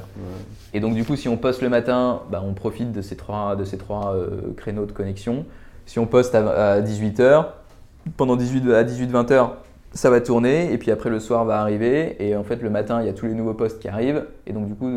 [0.72, 3.56] Et donc du coup si on poste le matin, bah, on profite de ces trois,
[3.56, 5.44] de ces trois euh, créneaux de connexion.
[5.86, 7.46] Si on poste à, 18h,
[8.16, 9.50] pendant 18 à 18-20h,
[9.92, 13.00] ça va tourner et puis après le soir va arriver et en fait le matin
[13.00, 14.90] il y a tous les nouveaux posts qui arrivent et donc du coup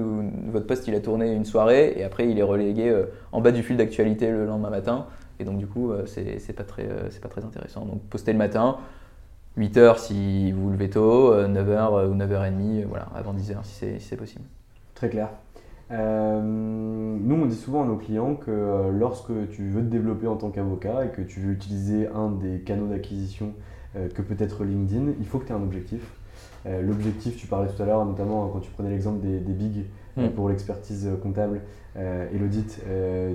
[0.48, 3.52] votre post il a tourné une soirée et après il est relégué euh, en bas
[3.52, 5.06] du fil d'actualité le lendemain matin
[5.40, 6.88] et donc du coup euh, c'est pas, très,
[7.22, 7.86] pas très intéressant.
[7.86, 8.78] Donc poster le matin,
[9.58, 14.46] 8h si vous levez tôt, 9h euh, ou 9h30, voilà, avant 10h si c'est possible.
[14.94, 15.30] Très clair.
[15.92, 20.28] Euh, nous, on dit souvent à nos clients que euh, lorsque tu veux te développer
[20.28, 23.54] en tant qu'avocat et que tu veux utiliser un des canaux d'acquisition
[23.96, 26.02] euh, que peut être LinkedIn, il faut que tu aies un objectif.
[26.66, 29.86] L'objectif, tu parlais tout à l'heure, notamment quand tu prenais l'exemple des, des bigs
[30.18, 30.28] hmm.
[30.36, 31.62] pour l'expertise comptable
[31.96, 32.82] et l'audit,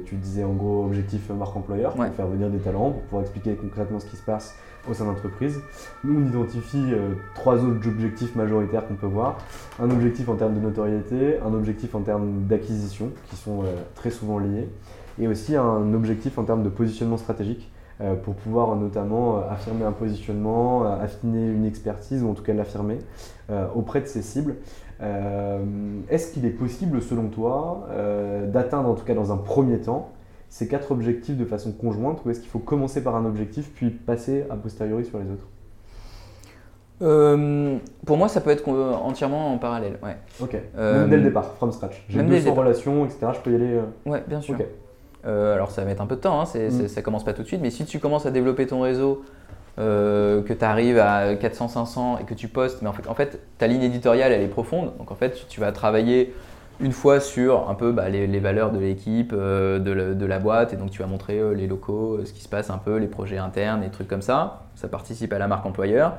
[0.04, 3.54] tu disais en gros objectif marque employeur pour faire venir des talents, pour pouvoir expliquer
[3.54, 4.54] concrètement ce qui se passe
[4.88, 5.60] au sein d'entreprise.
[6.04, 9.38] Nous, on identifie euh, trois autres objectifs majoritaires qu'on peut voir.
[9.80, 14.10] Un objectif en termes de notoriété, un objectif en termes d'acquisition, qui sont euh, très
[14.10, 14.68] souvent liés,
[15.20, 19.92] et aussi un objectif en termes de positionnement stratégique, euh, pour pouvoir notamment affirmer un
[19.92, 22.98] positionnement, affiner une expertise, ou en tout cas l'affirmer
[23.74, 24.56] auprès de ses cibles.
[26.08, 27.86] Est-ce qu'il est possible, selon toi,
[28.46, 30.10] d'atteindre, en tout cas dans un premier temps,
[30.52, 33.88] ces quatre objectifs de façon conjointe ou est-ce qu'il faut commencer par un objectif puis
[33.88, 35.46] passer a posteriori sur les autres?
[37.00, 39.98] Euh, pour moi, ça peut être entièrement en parallèle.
[40.02, 40.18] Ouais.
[40.42, 40.54] Ok.
[40.76, 42.04] Euh, même dès le départ, from scratch.
[42.10, 43.28] J'ai 200 relations, etc.
[43.32, 43.78] Je peux y aller.
[43.78, 44.56] Euh, ouais, bien sûr.
[45.24, 46.42] alors, ça va mettre un peu de temps.
[46.42, 46.86] Hein, mm.
[46.86, 47.62] Ça commence pas tout de suite.
[47.62, 49.24] Mais si tu commences à développer ton réseau,
[49.78, 53.40] que tu arrives à 400, 500 et que tu postes, mais en fait, en fait,
[53.56, 54.92] ta ligne éditoriale, elle est profonde.
[54.98, 56.34] Donc, en fait, tu vas travailler
[56.82, 60.76] une fois sur un peu bah, les, valeurs de l'équipe, euh, de, la boîte, et
[60.76, 63.06] donc tu vas montrer euh, les locaux, euh, ce qui se passe un peu, les
[63.06, 64.64] projets internes, les trucs comme ça.
[64.74, 66.16] Ça participe à la marque employeur.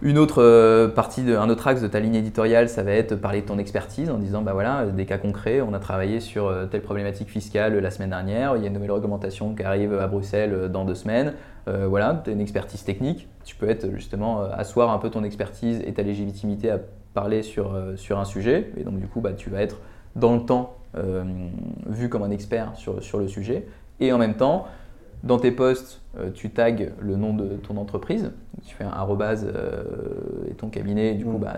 [0.00, 3.46] Une autre partie, un autre axe de ta ligne éditoriale, ça va être parler de
[3.46, 7.28] ton expertise en disant bah voilà, des cas concrets, on a travaillé sur telle problématique
[7.28, 10.84] fiscale la semaine dernière, il y a une nouvelle réglementation qui arrive à Bruxelles dans
[10.84, 11.34] deux semaines.
[11.66, 15.82] voilà, tu as une expertise technique, tu peux être justement asseoir un peu ton expertise
[15.84, 16.78] et ta légitimité à
[17.14, 18.72] parler sur, euh, sur un sujet.
[18.76, 19.80] Et donc, du coup, bah, tu vas être
[20.16, 21.24] dans le temps euh,
[21.86, 23.66] vu comme un expert sur, sur, le sujet.
[24.00, 24.66] Et en même temps,
[25.24, 28.32] dans tes posts, euh, tu tags le nom de ton entreprise.
[28.64, 29.46] Tu fais un arrobase
[30.50, 31.14] et ton cabinet.
[31.14, 31.40] Du coup, mm.
[31.40, 31.56] bah,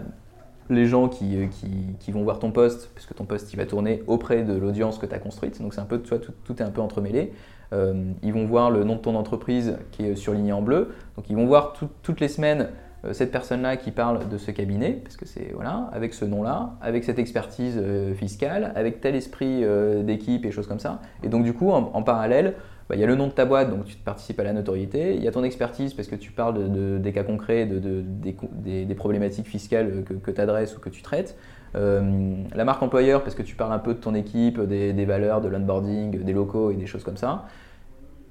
[0.69, 4.05] les gens qui, qui, qui, vont voir ton post, puisque ton post il va tourner
[4.07, 5.61] auprès de l'audience que tu as construite.
[5.61, 7.33] Donc, c'est un peu, tu tout, tout, est un peu entremêlé.
[7.73, 10.95] ils vont voir le nom de ton entreprise qui est surligné en bleu.
[11.17, 12.69] Donc, ils vont voir toutes les semaines
[13.13, 17.05] cette personne-là qui parle de ce cabinet, parce que c'est voilà, avec ce nom-là, avec
[17.05, 21.01] cette expertise euh, fiscale, avec tel esprit euh, d'équipe et choses comme ça.
[21.23, 22.55] Et donc du coup, en, parallèle,
[22.89, 25.15] bah, il y a le nom de ta boîte, donc tu participes à la notoriété.
[25.15, 28.95] Il y a ton expertise parce que tu parles de, des cas concrets, de, des,
[28.95, 31.39] problématiques fiscales que, tu adresses ou que tu traites.
[31.75, 35.49] la marque employeur parce que tu parles un peu de ton équipe, des, valeurs, de
[35.49, 37.47] l'onboarding, des locaux et des choses comme ça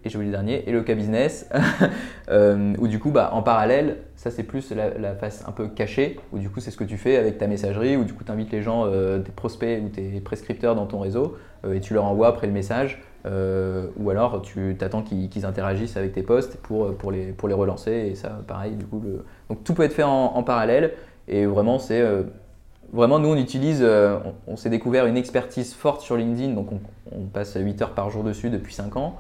[0.04, 1.50] et j'ai oublié le dernier, et le cas business,
[2.30, 6.20] euh, où du coup, bah, en parallèle, ça c'est plus la, face un peu cachée,
[6.32, 8.32] où du coup c'est ce que tu fais avec ta messagerie, où du coup tu
[8.32, 11.94] invites les gens, euh, tes prospects ou tes prescripteurs dans ton réseau, euh, et tu
[11.94, 16.96] leur envoies après le message, ou alors tu t'attends qu'ils interagissent avec tes posts pour,
[16.96, 19.04] pour, les, pour les relancer, et ça pareil, du coup,
[19.50, 20.94] donc tout peut être fait en, parallèle,
[21.28, 22.04] et vraiment c'est...
[22.92, 23.86] Vraiment, nous, on utilise,
[24.48, 26.80] on, s'est découvert une expertise forte sur LinkedIn, donc on,
[27.12, 29.20] on passe 8 heures par jour dessus depuis 5 ans.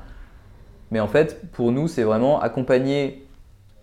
[0.91, 3.25] Mais en fait, pour nous, c'est vraiment accompagner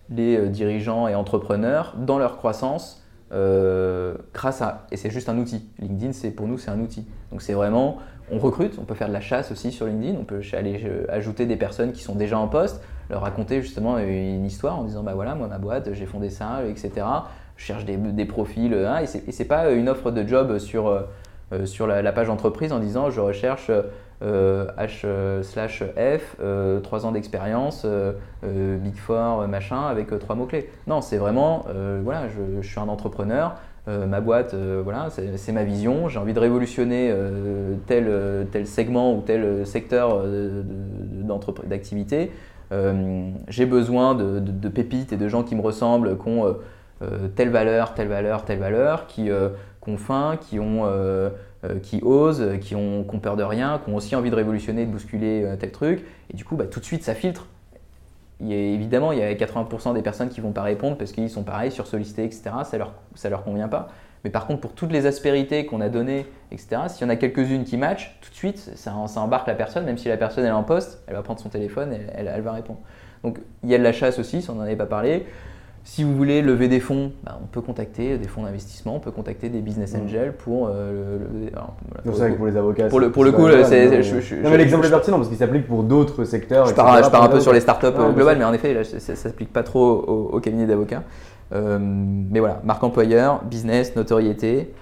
[0.09, 5.37] les euh, dirigeants et entrepreneurs dans leur croissance euh, grâce à et c'est juste un
[5.37, 5.65] outil.
[5.79, 7.05] LinkedIn, c'est pour nous, c'est un outil.
[7.31, 7.97] Donc c'est vraiment,
[8.31, 11.05] on recrute, on peut faire de la chasse aussi sur LinkedIn, on peut aller euh,
[11.09, 15.03] ajouter des personnes qui sont déjà en poste, leur raconter justement une histoire en disant
[15.03, 17.05] bah voilà, moi ma boîte, j'ai fondé ça, etc.
[17.57, 21.07] Je cherche des, profils, hein, et c'est pas une offre de job sur
[21.65, 23.71] sur la, page entreprise en disant je recherche
[24.21, 27.85] H euh, slash F, 3 euh, ans d'expérience,
[28.43, 30.69] Big Four, machin, avec trois mots-clés.
[30.87, 31.65] Non, c'est vraiment,
[32.03, 32.23] voilà,
[32.61, 33.55] je, suis un entrepreneur,
[33.87, 37.13] ma boîte, voilà, c'est ma vision, j'ai envie de révolutionner
[37.85, 40.23] tel, tel segment ou tel secteur
[41.65, 42.31] d'activité.
[43.47, 46.55] j'ai besoin de, pépites et de gens qui me ressemblent, qui ont
[47.35, 49.29] telle valeur, telle valeur, telle valeur, qui,
[49.87, 51.29] ont faim, qui ont euh,
[51.81, 55.43] qui osent, qui ont, peur de rien, qui ont aussi envie de révolutionner, de bousculer
[55.43, 56.05] euh, tel truc.
[56.31, 57.47] Et du coup, bah, tout de suite, ça filtre.
[58.39, 61.71] Évidemment, il y a 80% des personnes qui vont pas répondre parce qu'ils sont pareils,
[61.71, 62.51] sur sollicité, etc.
[62.63, 63.87] Ça leur, ça leur convient pas.
[64.23, 67.15] Mais par contre, pour toutes les aspérités qu'on a données, etc., s'il y en a
[67.15, 70.51] quelques-unes qui matchent, tout de suite, ça, embarque la personne, même si la personne est
[70.51, 72.79] en poste, elle va prendre son téléphone et elle, elle va répondre.
[73.23, 75.25] Donc il y a de la chasse aussi, si on n'en avait pas parlé.
[75.89, 79.09] Si vous voulez lever des fonds, bah, on peut contacter des fonds d'investissement, on peut
[79.09, 80.01] contacter des business mm.
[80.01, 81.17] angels pour euh,
[82.03, 82.87] le, c'est vrai que pour les avocats.
[82.87, 83.87] Pour le, pour le coup, c'est.
[84.43, 86.67] Non, mais l'exemple est pertinent parce qu'il s'applique pour d'autres secteurs.
[86.67, 88.83] Je pars, je pars un peu sur les startups euh, globales, mais en effet, là,
[88.83, 89.87] ça ne s'applique pas trop
[90.33, 91.03] au, cabinet d'avocats.
[91.53, 94.73] Euh, mais voilà, marque employeur, business, notoriété.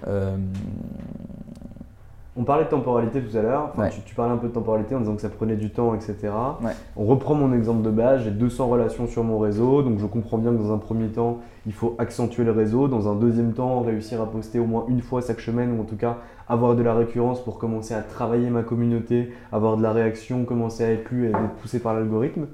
[2.38, 3.70] On parlait de temporalité tout à l'heure.
[3.72, 3.90] Enfin, Ouais.
[3.92, 6.16] tu, tu parlais un peu de temporalité en disant que ça prenait du temps, etc.
[6.62, 6.72] Ouais.
[6.98, 8.24] On reprend mon exemple de base.
[8.24, 9.82] J'ai 200 relations sur mon réseau.
[9.84, 12.90] Donc je comprends bien que dans un premier temps, il faut accentuer le réseau.
[12.90, 15.86] Dans un deuxième temps, réussir à poster au moins une fois chaque semaine ou en
[15.86, 16.18] tout cas
[16.50, 20.84] avoir de la récurrence pour commencer à travailler ma communauté, avoir de la réaction, commencer
[20.84, 22.48] à être lu et être poussé par l'algorithme.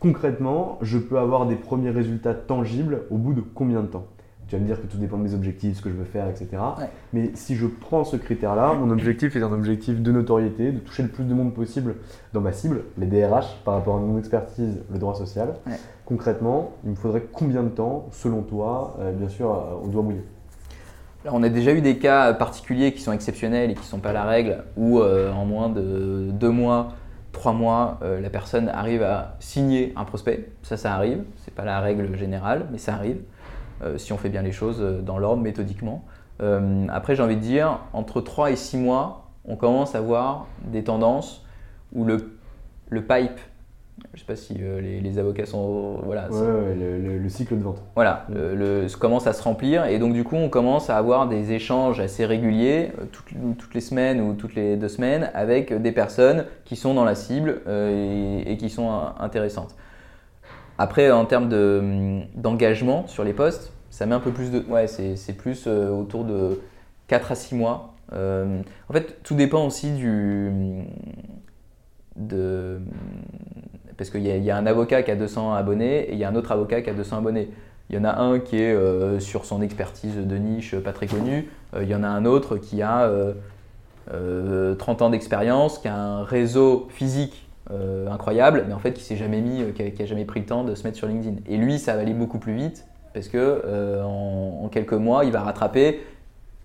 [0.00, 4.04] Concrètement, je peux avoir des premiers résultats tangibles au bout de combien de temps?
[4.48, 6.28] Tu vas me dire que tout dépend de mes objectifs, ce que je veux faire,
[6.28, 6.48] etc.
[6.78, 6.88] Ouais.
[7.12, 11.02] Mais si je prends ce critère-là, mon objectif est un objectif de notoriété, de toucher
[11.02, 11.96] le plus de monde possible
[12.32, 15.54] dans ma cible, les DRH, par rapport à mon expertise, le droit social.
[15.66, 15.74] Ouais.
[16.04, 20.02] Concrètement, il me faudrait combien de temps, selon toi, euh, bien sûr, euh, au doigt
[20.02, 20.22] mouillé
[21.24, 23.98] Alors, on a déjà eu des cas particuliers qui sont exceptionnels et qui ne sont
[23.98, 26.92] pas la règle, où euh, en moins de deux mois,
[27.36, 30.48] trois mois, euh, la personne arrive à signer un prospect.
[30.62, 31.22] Ça, ça arrive.
[31.44, 33.18] C'est pas la règle générale, mais ça arrive.
[33.82, 36.04] Euh, si on fait bien les choses euh, dans l'ordre, méthodiquement.
[36.42, 40.46] Euh, après, j'ai envie de dire, entre 3 et 6 mois, on commence à voir
[40.64, 41.44] des tendances
[41.94, 42.36] où le,
[42.90, 43.38] le pipe,
[44.12, 46.00] je ne sais pas si euh, les, les avocats sont.
[46.04, 47.82] Voilà, Ouais, ouais, le, le- le cycle de vente.
[47.94, 51.26] voilà, le, le- commence à se remplir et donc du coup on commence à avoir
[51.28, 55.72] des échanges assez réguliers, euh, toutes, toutes les semaines ou toutes les deux semaines, avec
[55.80, 59.74] des personnes qui sont dans la cible euh, et, et qui sont intéressantes.
[60.78, 64.64] Après, en termes de, d'engagement sur les postes, ça met un peu plus de...
[64.68, 66.60] Ouais, c'est, plus euh, autour de
[67.08, 67.94] 4 à 6 mois.
[68.12, 70.84] Euh, en fait, tout dépend aussi du...
[72.16, 72.80] De,
[73.98, 76.28] parce qu'il y, y a un avocat qui a 200 abonnés et il y a
[76.28, 77.50] un autre avocat qui a 200 abonnés.
[77.88, 81.06] Il y en a un qui est euh, sur son expertise de niche pas très
[81.06, 81.48] connue.
[81.80, 83.34] Il y en a un autre qui a euh,
[84.12, 89.02] euh, 30 ans d'expérience, qui a un réseau physique euh, incroyable, mais en fait qui
[89.02, 91.08] s'est jamais mis, euh, qui a, a jamais pris le temps de se mettre sur
[91.08, 91.36] LinkedIn.
[91.48, 95.32] Et lui, ça va aller beaucoup plus vite parce que euh, en, quelques mois, il
[95.32, 96.00] va rattraper.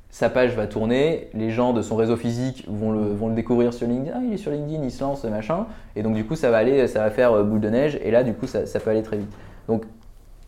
[0.10, 3.74] Sa page va tourner, les gens de son réseau physique vont le, vont le découvrir
[3.74, 4.16] sur LinkedIn.
[4.16, 5.66] Ah, il est sur LinkedIn, il se lance, machin.
[5.96, 7.98] Et donc, du coup, ça va aller, ça va faire boule de neige.
[8.04, 9.32] Et là, du coup, ça, ça peut aller très vite.
[9.70, 9.86] Donc,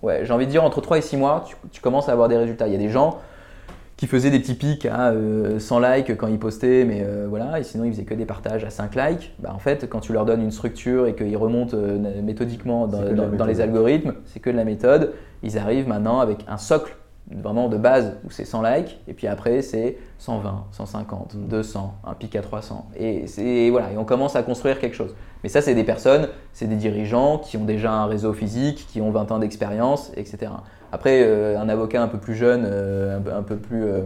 [0.02, 2.38] ouais, j'ai envie de dire, entre 3 et 6 mois, tu commences à avoir des
[2.38, 2.68] résultats.
[2.68, 3.20] Il y a des gens
[4.04, 7.62] qui faisaient des petits pics à euh, 100 likes quand ils postaient, mais euh, voilà,
[7.62, 9.34] et sinon ils faisaient que des partages à 5 likes.
[9.40, 13.46] Bah, en fait, quand tu leur donnes une structure et qu'ils remontent euh, méthodiquement dans,
[13.46, 15.14] les algorithmes, c'est que de la méthode.
[15.42, 16.98] Ils arrivent maintenant avec un socle
[17.32, 21.48] vraiment de base où c'est 100 likes, et puis après c'est 120, 150, Mm.
[21.48, 22.88] 200, un pic à 300.
[22.98, 25.16] Et, c'est, voilà, et on commence à construire quelque chose.
[25.44, 29.02] Mais ça, c'est des personnes, c'est des dirigeants qui ont déjà un réseau physique, qui
[29.02, 30.52] ont 20 ans d'expérience, etc.
[30.92, 33.84] Après, euh, un avocat un peu plus jeune, euh, un, peu, un peu plus.
[33.86, 34.02] euh,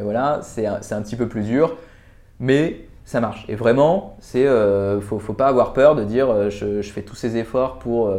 [0.00, 1.76] voilà, c'est un, c'est un petit peu plus dur,
[2.38, 3.44] mais ça marche.
[3.48, 4.46] Et vraiment, c'est
[5.00, 8.12] faut, faut pas avoir peur de dire je, je fais tous ces efforts pour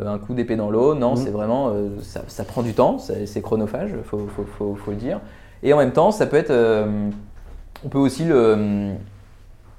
[0.00, 0.94] un coup d'épée dans l'eau.
[0.94, 1.16] Non, Mhm.
[1.16, 1.70] c'est vraiment.
[1.70, 5.20] euh, ça, ça prend du temps, c'est chronophage, faut, faut, faut, faut le dire.
[5.62, 6.50] Et en même temps, ça peut être.
[6.50, 7.08] euh,
[7.84, 8.92] on peut aussi le.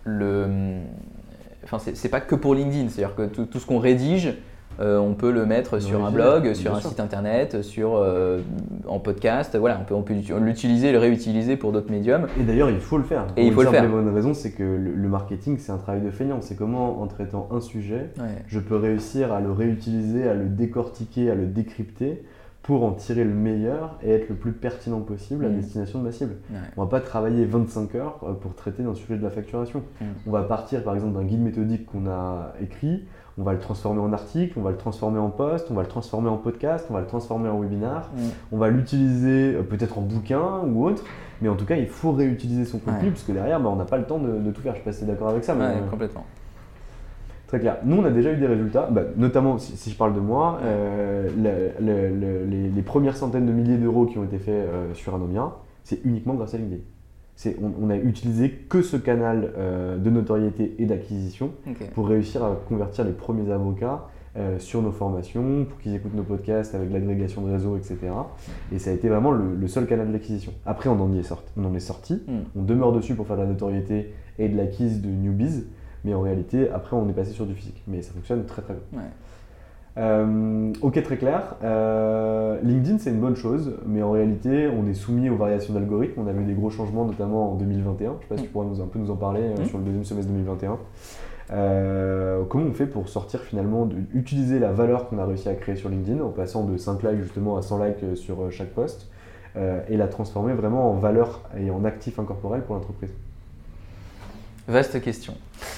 [0.03, 0.47] le
[1.63, 4.33] enfin, c'est c'est pas que pour LinkedIn, c'est-à-dire que tout, tout ce qu'on rédige,
[4.79, 6.89] euh, on peut le mettre sur un blog, bien sur un sûr.
[6.89, 8.39] site internet, sur, euh,
[8.87, 9.55] en podcast.
[9.55, 12.27] Voilà, on peut, on peut l'utiliser, le réutiliser pour d'autres médiums.
[12.39, 13.27] Et d'ailleurs, il faut le faire.
[13.37, 13.83] Et il faut le faire.
[13.83, 16.41] et bonne raison, c'est que le, le marketing, c'est un travail de feignant.
[16.41, 18.25] C'est comment, en traitant un sujet, Ouais.
[18.47, 22.23] je peux réussir à le réutiliser, à le décortiquer, à le décrypter
[22.63, 25.55] pour en tirer le meilleur et être le plus pertinent possible à Mm.
[25.57, 26.35] destination de ma cible.
[26.49, 26.57] Ouais.
[26.77, 29.81] On va pas travailler 25 heures euh, pour traiter d'un sujet de la facturation.
[29.99, 30.05] Mm.
[30.27, 33.03] On va partir par exemple d'un guide méthodique qu'on a écrit,
[33.37, 35.87] on va le transformer en article, on va le transformer en post, on va le
[35.87, 38.19] transformer en podcast, on va le transformer en webinar, Mm.
[38.51, 41.03] on va l'utiliser euh, peut-être en bouquin ou autre,
[41.41, 43.09] mais en tout cas il faut réutiliser son contenu Ouais.
[43.11, 44.73] parce que derrière bah, on n'a pas le temps de, de tout faire.
[44.73, 46.25] Je sais pas si tu es d'accord avec ça, mais Ouais, euh, complètement.
[47.47, 47.77] Très clair.
[47.85, 50.59] Nous, on a déjà eu des résultats, bah, notamment si, si je parle de moi,
[50.63, 54.49] euh, le- le- le- les, les premières centaines de milliers d'euros qui ont été faits
[54.55, 55.51] euh, sur Anomia,
[55.83, 56.81] c'est uniquement grâce à LinkedIn.
[57.61, 61.51] On, on a utilisé que ce canal euh, de notoriété et d'acquisition
[61.93, 64.07] pour réussir à convertir les premiers avocats
[64.37, 67.97] euh, sur nos formations, pour qu'ils écoutent nos podcasts avec l'agrégation de réseau, etc.
[68.71, 70.53] Et ça a été vraiment le, le seul canal d'acquisition.
[70.65, 72.31] Après, on en, y est sorti, on en est sorti, Mm.
[72.55, 75.65] on demeure dessus pour faire de la notoriété et de l'acquise de newbies,
[76.05, 77.83] mais en réalité, après, on est passé sur du physique.
[77.87, 78.99] Mais ça fonctionne très très bien.
[79.01, 79.07] Ouais.
[79.97, 81.55] Euh, ok, très clair.
[81.63, 86.21] Euh, LinkedIn, c'est une bonne chose, mais en réalité, on est soumis aux variations d'algorithmes.
[86.21, 88.09] On a vu des gros changements, notamment en 2021.
[88.09, 89.65] Je ne sais pas si tu pourras nous, un peu nous en parler euh, Mm.
[89.65, 90.77] sur le deuxième semestre 2021.
[91.51, 95.53] Euh, comment on fait pour sortir finalement, de, utiliser la valeur qu'on a réussi à
[95.53, 99.07] créer sur LinkedIn en passant de 5 likes justement à 100 likes sur chaque post
[99.57, 103.11] euh, et la transformer vraiment en valeur et en actif incorporel pour l'entreprise?
[104.67, 105.33] Vaste question.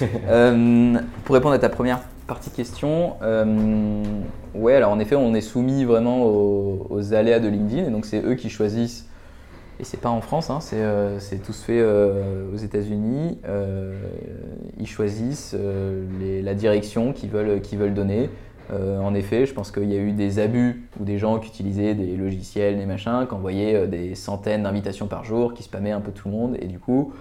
[1.24, 4.02] Pour répondre à ta première partie question, euh,
[4.54, 8.22] ouais, alors en effet, on est soumis vraiment aux, aléas de LinkedIn, et donc c'est
[8.24, 9.08] eux qui choisissent
[9.78, 13.38] Et c'est pas en France, hein, c'est euh, tout fait euh, aux États-Unis.
[14.78, 18.30] Ils choisissent la direction qu'ils veulent, veulent donner.
[18.72, 21.94] En effet, je pense qu'il y a eu des abus ou des gens qui utilisaient
[21.94, 26.10] des logiciels, des machins, qui envoyaient des centaines d'invitations par jour, qui spammaient un peu
[26.10, 26.56] tout le monde.
[26.60, 27.12] Et du coup,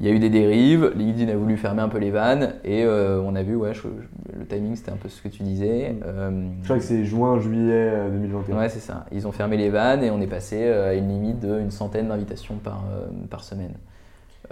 [0.00, 0.92] il y a eu des dérives.
[0.96, 2.54] LinkedIn a voulu fermer un peu les vannes.
[2.64, 5.28] Et euh, on a vu, ouais, je- je- le timing, c'était un peu ce que
[5.28, 5.96] tu disais.
[6.04, 8.56] Euh, Je crois que c'est juin, juillet euh, 2021.
[8.58, 9.06] Ouais, c'est ça.
[9.12, 12.08] Ils ont fermé les vannes et on est passé euh, à une limite d'une centaine
[12.08, 13.72] d'invitations par, euh, par semaine.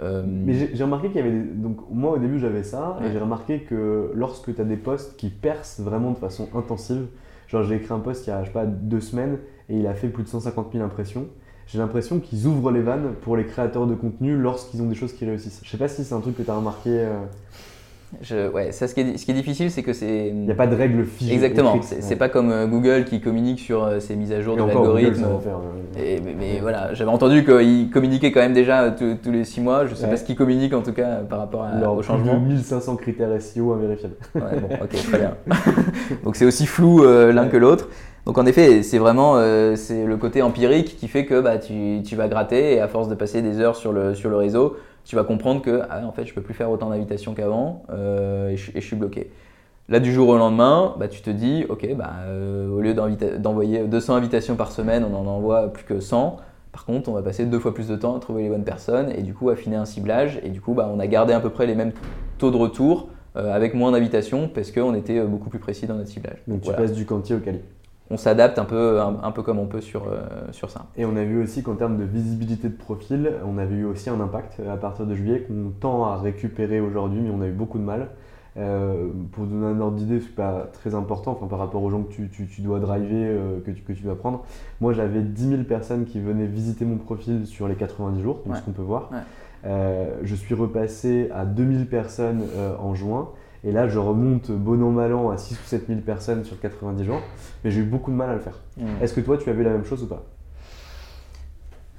[0.01, 1.43] Euh, Mais j'ai j'ai remarqué qu'il y avait des...
[1.43, 3.07] Donc moi au début j'avais ça Ouais.
[3.07, 7.07] et j'ai remarqué que lorsque tu as des posts qui percent vraiment de façon intensive,
[7.47, 9.39] genre j'ai écrit un post il y a je sais pas deux semaines
[9.69, 11.25] et il a fait plus de 150 000 impressions,
[11.67, 15.13] j'ai l'impression qu'ils ouvrent les vannes pour les créateurs de contenu lorsqu'ils ont des choses
[15.13, 15.59] qui réussissent.
[15.63, 17.09] Je sais pas si c'est un truc que tu as remarqué, euh,
[18.21, 20.29] je- ouais, ça, ce qui est, ce qui est difficile, c'est que c'est.
[20.29, 21.33] il n'y a pas de règles figées.
[21.33, 21.77] Exactement.
[21.81, 22.15] C'est Ouais.
[22.15, 25.25] pas comme euh, Google qui communique sur euh, ses mises à jour Et de l'algorithme.
[26.39, 29.85] mais, voilà, j'avais entendu qu'ils communiquaient quand même déjà tous- les six mois.
[29.87, 30.11] Je sais Ouais.
[30.11, 32.35] pas ce qu'ils communiquent en tout cas par rapport à- leur au changement.
[32.39, 34.15] de 1500 critères SEO invérifiables.
[34.35, 35.33] Ouais, bon, ok, très bien.
[36.23, 37.89] Donc c'est aussi flou euh, l'un que l'autre.
[38.27, 42.01] Donc en effet, c'est vraiment euh, c'est le côté empirique qui fait que bah, tu,
[42.03, 44.75] tu vas gratter et à force de passer des heures sur le, sur le réseau,
[45.05, 48.49] tu vas comprendre que ah, en fait je peux plus faire autant d'invitations qu'avant euh,
[48.49, 49.31] et, je, et je suis bloqué.
[49.87, 53.87] Là du jour au lendemain, bah, tu te dis ok bah, euh, au lieu d'envoyer
[53.87, 56.35] 200 invitations par semaine, on en envoie plus que 100.
[56.73, 59.09] Par contre, on va passer deux fois plus de temps à trouver les bonnes personnes
[59.17, 61.49] et du coup affiner un ciblage et du coup bah, on a gardé à peu
[61.49, 61.93] près les mêmes
[62.39, 63.07] taux de retour
[63.37, 66.43] euh, avec moins d'invitations parce qu'on était beaucoup plus précis dans notre ciblage.
[66.45, 66.81] Donc tu Voilà.
[66.81, 67.61] passes du quantier au quali.
[68.09, 70.85] On s'adapte un peu, un, un peu comme on peut sur, euh, sur ça.
[70.95, 74.09] Et on a vu aussi qu'en termes de visibilité de profil, on avait eu aussi
[74.09, 77.47] un impact euh, à partir de juillet qu'on tend à récupérer aujourd'hui, mais on a
[77.47, 78.07] eu beaucoup de mal.
[78.55, 82.01] Euh, pour donner un ordre d'idée, c'est pas très important enfin, par rapport aux gens
[82.01, 84.43] que tu, tu- tu dois driver, euh, que, tu, que tu dois prendre.
[84.81, 88.53] Moi, j'avais 10 000 personnes qui venaient visiter mon profil sur les 90 jours, donc
[88.53, 88.59] Ouais.
[88.59, 89.11] ce qu'on peut voir.
[89.11, 89.19] Ouais.
[90.23, 92.41] Je suis repassé à 2000 personnes
[92.81, 93.29] en juin.
[93.63, 96.59] Et là, je remonte bon an, mal an à 6 ou 7 000 personnes sur
[96.59, 97.21] 90 jours.
[97.63, 98.59] Mais j'ai eu beaucoup de mal à le faire.
[99.01, 100.23] Est-ce que toi, tu as vu la même chose ou pas?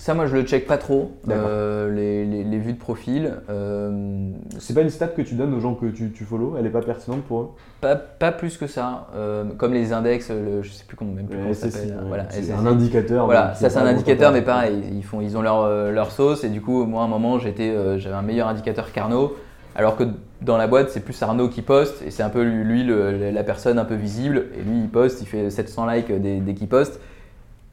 [0.00, 3.34] Ça, moi, je le check pas trop, euh, les, les- les vues de profil.
[3.50, 4.30] Euh,
[4.60, 6.54] C'est pas une stat que tu donnes aux gens que tu, tu follow?
[6.56, 7.48] Elle est pas pertinente pour eux?
[7.80, 9.08] Pas, pas plus que ça.
[9.16, 11.98] Euh, comme les index, le, je sais plus comment, même plus comment ça s'appelle.
[12.06, 13.24] Voilà, c'est un indicateur.
[13.24, 16.44] Voilà, ça est c'est un indicateur, mais pareil, ils, font, ils ont leur, leur sauce
[16.44, 19.34] et du coup, moi à un moment, j'étais, j'avais un meilleur indicateur qu'Arnaud,
[19.76, 20.04] alors que
[20.42, 23.44] dans la boîte, c'est plus Arnaud qui poste et c'est un peu lui, le- la
[23.44, 26.68] personne un peu visible et lui il poste, il fait 700 likes dès, dès qu'il
[26.68, 27.00] poste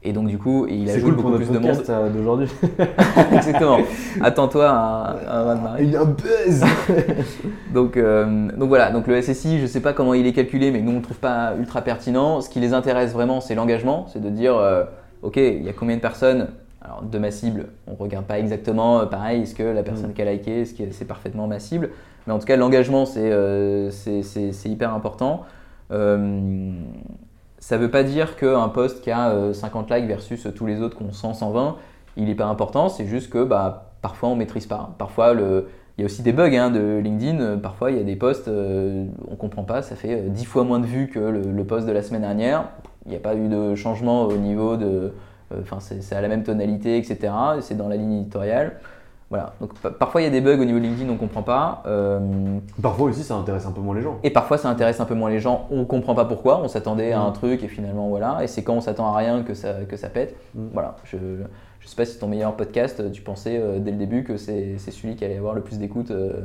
[0.02, 1.62] et donc du coup, il ajoute cool beaucoup plus de monde.
[1.62, 2.48] podcast euh, d'aujourd'hui.
[3.32, 3.78] Exactement.
[4.20, 6.62] Attends-toi à un, a un buzz
[7.74, 10.70] Donc, euh, donc voilà, donc le SSI, je ne sais pas comment il est calculé,
[10.70, 12.40] mais nous on ne le trouve pas ultra pertinent.
[12.40, 14.84] Ce qui les intéresse vraiment, c'est l'engagement, c'est de dire, euh,
[15.22, 16.48] ok, il y a combien de personnes
[16.86, 20.10] alors, de ma cible, on ne regarde pas exactement, euh, pareil, est-ce que la personne
[20.10, 20.14] Mm.
[20.14, 21.90] qui a liké, est-ce que c'est parfaitement ma cible
[22.26, 25.42] Mais en tout cas, l'engagement, c'est euh, c'est- c'est- c'est hyper important.
[25.90, 26.70] Euh,
[27.58, 30.80] ça ne veut pas dire qu'un post qui a euh, 50 likes versus tous les
[30.80, 31.76] autres qui ont 100, 120,
[32.16, 34.90] il n'est pas important, c'est juste que bah, parfois on ne maîtrise pas.
[34.98, 35.68] Parfois, le,
[35.98, 37.58] il y a aussi des bugs hein, de LinkedIn.
[37.58, 38.50] Parfois, il y a des posts, on
[39.30, 41.86] ne comprend pas, ça fait euh, 10 fois moins de vues que le, le post
[41.86, 42.68] de la semaine dernière.
[43.06, 45.12] Il n'y a pas eu de changement au niveau de.
[45.52, 47.32] Euh, Enfin, c'est à la même tonalité, etc.
[47.58, 48.72] et C'est dans la ligne éditoriale.
[49.28, 49.54] Voilà.
[49.60, 51.42] Donc, pa- parfois, il y a des bugs au niveau de LinkedIn, on ne comprend
[51.42, 51.82] pas.
[51.86, 52.20] Euh,
[52.80, 54.18] Parfois aussi, ça intéresse un peu moins les gens.
[54.22, 55.66] et parfois, ça intéresse un peu moins les gens.
[55.72, 56.60] On comprend pas pourquoi.
[56.62, 57.34] On s'attendait à un Mm.
[57.34, 58.38] truc et finalement, voilà.
[58.44, 60.36] Et c'est quand on s'attend à rien que ça, que ça pète.
[60.54, 60.66] Mm.
[60.72, 60.94] Voilà.
[61.04, 61.16] Je,
[61.80, 64.78] je sais pas si ton meilleur podcast, tu pensais euh, dès le début que c'est
[64.78, 66.42] celui qui allait avoir le plus d'écoute euh,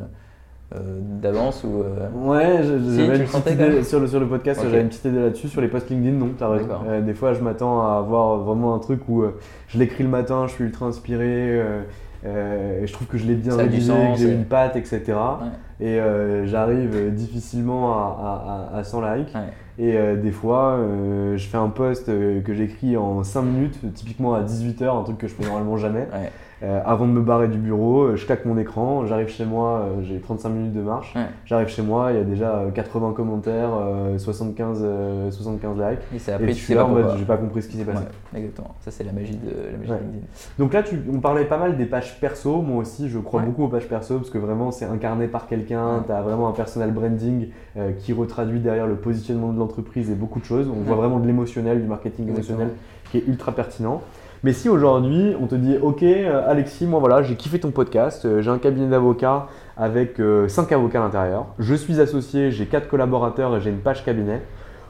[1.22, 1.82] d'avance ou.
[1.84, 5.05] euh, Ouais, Si, j'avais une petite idée sur le, sur le podcast, j'avais une petite
[5.05, 5.47] idée là-dessus.
[5.49, 6.67] Sur les posts LinkedIn, non, t'as raison.
[6.88, 10.09] Euh, des fois, je m'attends à avoir vraiment un truc où euh, je l'écris le
[10.09, 11.82] matin, je suis ultra inspiré, euh,
[12.26, 15.01] euh, et je trouve que je l'ai bien rédigé, que j'ai une patte, etc.
[15.07, 15.47] Ouais.
[15.88, 19.34] Et euh, j'arrive euh, difficilement à, à- à- à 100 likes.
[19.34, 19.41] Ouais.
[19.80, 23.80] Et euh, des fois, euh, je fais un post euh, que j'écris en 5 minutes,
[23.95, 26.07] typiquement à 18h, un truc que je fais normalement jamais.
[26.13, 26.32] Ouais.
[26.64, 29.80] Euh, avant de me barrer du bureau, euh, je claque mon écran, j'arrive chez moi,
[29.80, 31.16] euh, j'ai 35 minutes de marche.
[31.16, 31.26] Ouais.
[31.45, 35.99] J'arrive chez moi, il y a déjà euh, 80 commentaires, euh, 75, euh, 75 likes.
[36.14, 37.78] Et c'est Et après, je tu suis là en mode, j'ai pas compris ce qui
[37.78, 38.03] s'est passé.
[38.32, 38.76] Ouais, exactement.
[38.82, 39.97] Ça, c'est la magie de, la magie Ouais.
[39.97, 40.26] de LinkedIn.
[40.59, 42.62] Donc là, tu, on parlait pas mal des pages perso.
[42.62, 46.03] Moi aussi, je crois beaucoup aux pages perso parce que vraiment, c'est incarné par quelqu'un.
[46.05, 47.47] Tu as vraiment un personal branding
[47.78, 50.68] euh, qui retraduit derrière le positionnement de l'entreprise et beaucoup de choses.
[50.70, 52.70] On voit vraiment de l'émotionnel, du marketing émotionnel
[53.12, 54.01] qui est ultra pertinent.
[54.44, 58.26] Mais si aujourd'hui, on te dit, OK, euh, Alexis, moi voilà, j'ai kiffé ton podcast,
[58.26, 62.88] euh, j'ai un cabinet d'avocats avec 5 avocats à l'intérieur, je suis associé, j'ai 4
[62.88, 64.42] collaborateurs et j'ai une page cabinet.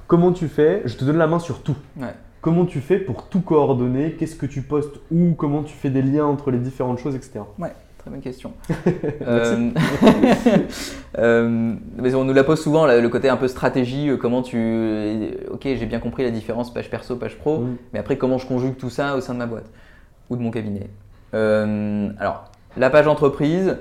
[0.08, 0.82] Comment tu fais?
[0.86, 1.76] Je te donne la main sur tout.
[1.98, 2.14] Ouais.
[2.42, 4.14] comment tu fais pour tout coordonner?
[4.14, 5.34] Qu'est-ce que tu postes où?
[5.38, 7.42] Comment tu fais des liens entre les différentes choses, etc.
[7.60, 7.72] Ouais.
[8.02, 8.54] Très bonne question.
[9.28, 9.70] euh,
[11.20, 15.30] euh, mais on nous la pose souvent, le côté un peu stratégie, euh, comment tu...
[15.52, 18.76] Ok, j'ai bien compris la différence page perso, page pro, mais après comment je conjugue
[18.76, 19.70] tout ça au sein de ma boîte
[20.32, 20.90] ou de mon cabinet.
[21.36, 22.46] Euh, alors,
[22.76, 23.78] la page entreprise,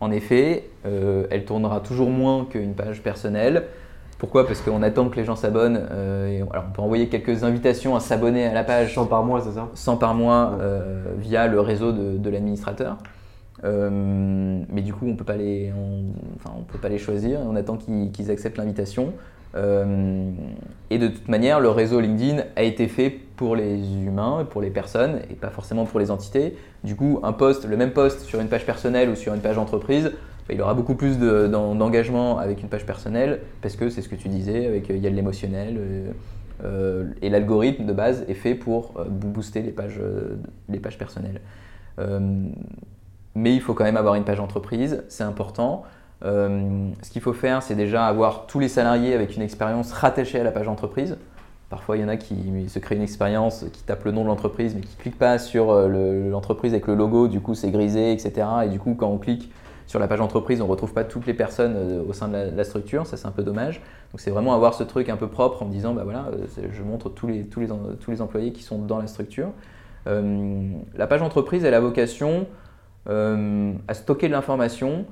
[0.00, 3.64] en effet, elle tournera toujours moins qu'une page personnelle.
[4.16, 4.46] Pourquoi?
[4.46, 5.86] Parce qu'on attend que les gens s'abonnent.
[6.50, 8.94] alors on peut envoyer quelques invitations à s'abonner à la page.
[8.94, 9.68] 100 par mois, c'est ça?
[9.74, 10.56] 100 par mois
[11.18, 12.96] via le réseau de, de l'administrateur.
[13.64, 17.40] Euh, mais du coup, on peut pas les, on peut pas les choisir.
[17.40, 19.12] On attend qu'ils acceptent l'invitation.
[19.56, 20.30] Euh,
[20.90, 24.70] et de toute manière, le réseau LinkedIn a été fait pour les humains, pour les
[24.70, 26.56] personnes, et pas forcément pour les entités.
[26.84, 29.58] Du coup, un post, le même post sur une page personnelle ou sur une page
[29.58, 30.12] entreprise,
[30.48, 34.16] bah, il aura beaucoup plus d'engagement avec une page personnelle parce que c'est ce que
[34.16, 35.80] tu disais, avec il y a de l'émotionnel.
[36.62, 40.00] Euh, et l'algorithme de base est fait pour booster les pages,
[40.68, 41.40] les pages personnelles
[43.40, 45.84] mais il faut quand même avoir une page entreprise, c'est important.
[46.22, 50.38] Euh, ce qu'il faut faire, c'est déjà avoir tous les salariés avec une expérience rattachée
[50.38, 51.16] à la page entreprise.
[51.70, 54.26] Parfois, il y en a qui se créent une expérience, qui tapent le nom de
[54.26, 57.70] l'entreprise, mais qui ne cliquent pas sur euh, l'entreprise avec le logo, du coup c'est
[57.70, 58.46] grisé, etc.
[58.64, 59.50] Et du coup, quand on clique
[59.86, 62.50] sur la page entreprise, on ne retrouve pas toutes les personnes euh, au sein de
[62.54, 63.80] la, structure, ça c'est un peu dommage.
[64.12, 66.26] Donc c'est vraiment avoir ce truc un peu propre en me disant, bah voilà,
[66.72, 67.68] je montre tous les, tous, les,
[68.00, 69.48] tous les employés qui sont dans la structure.
[70.06, 72.46] la page entreprise, elle a vocation
[73.08, 75.06] euh, à stocker de l'information.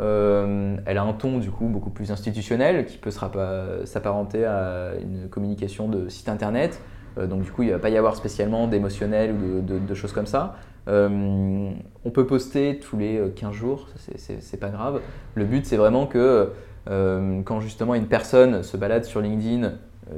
[0.00, 5.28] Euh, elle a un ton du coup beaucoup plus institutionnel qui peut s'apparenter à une
[5.28, 6.80] communication de site internet.
[7.18, 10.12] Euh, donc du coup, il ne va pas y avoir spécialement d'émotionnel ou de, choses
[10.12, 10.56] comme ça.
[10.86, 15.00] on peut poster tous les 15 jours, c'est pas grave.
[15.34, 16.50] Le but, c'est vraiment que
[16.86, 19.72] quand justement une personne se balade sur LinkedIn,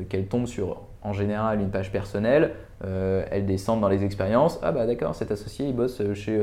[0.08, 4.58] qu'elle tombe sur en général une page personnelle, elle descende dans les expériences.
[4.62, 6.40] Ah bah d'accord, cet associé, il bosse chez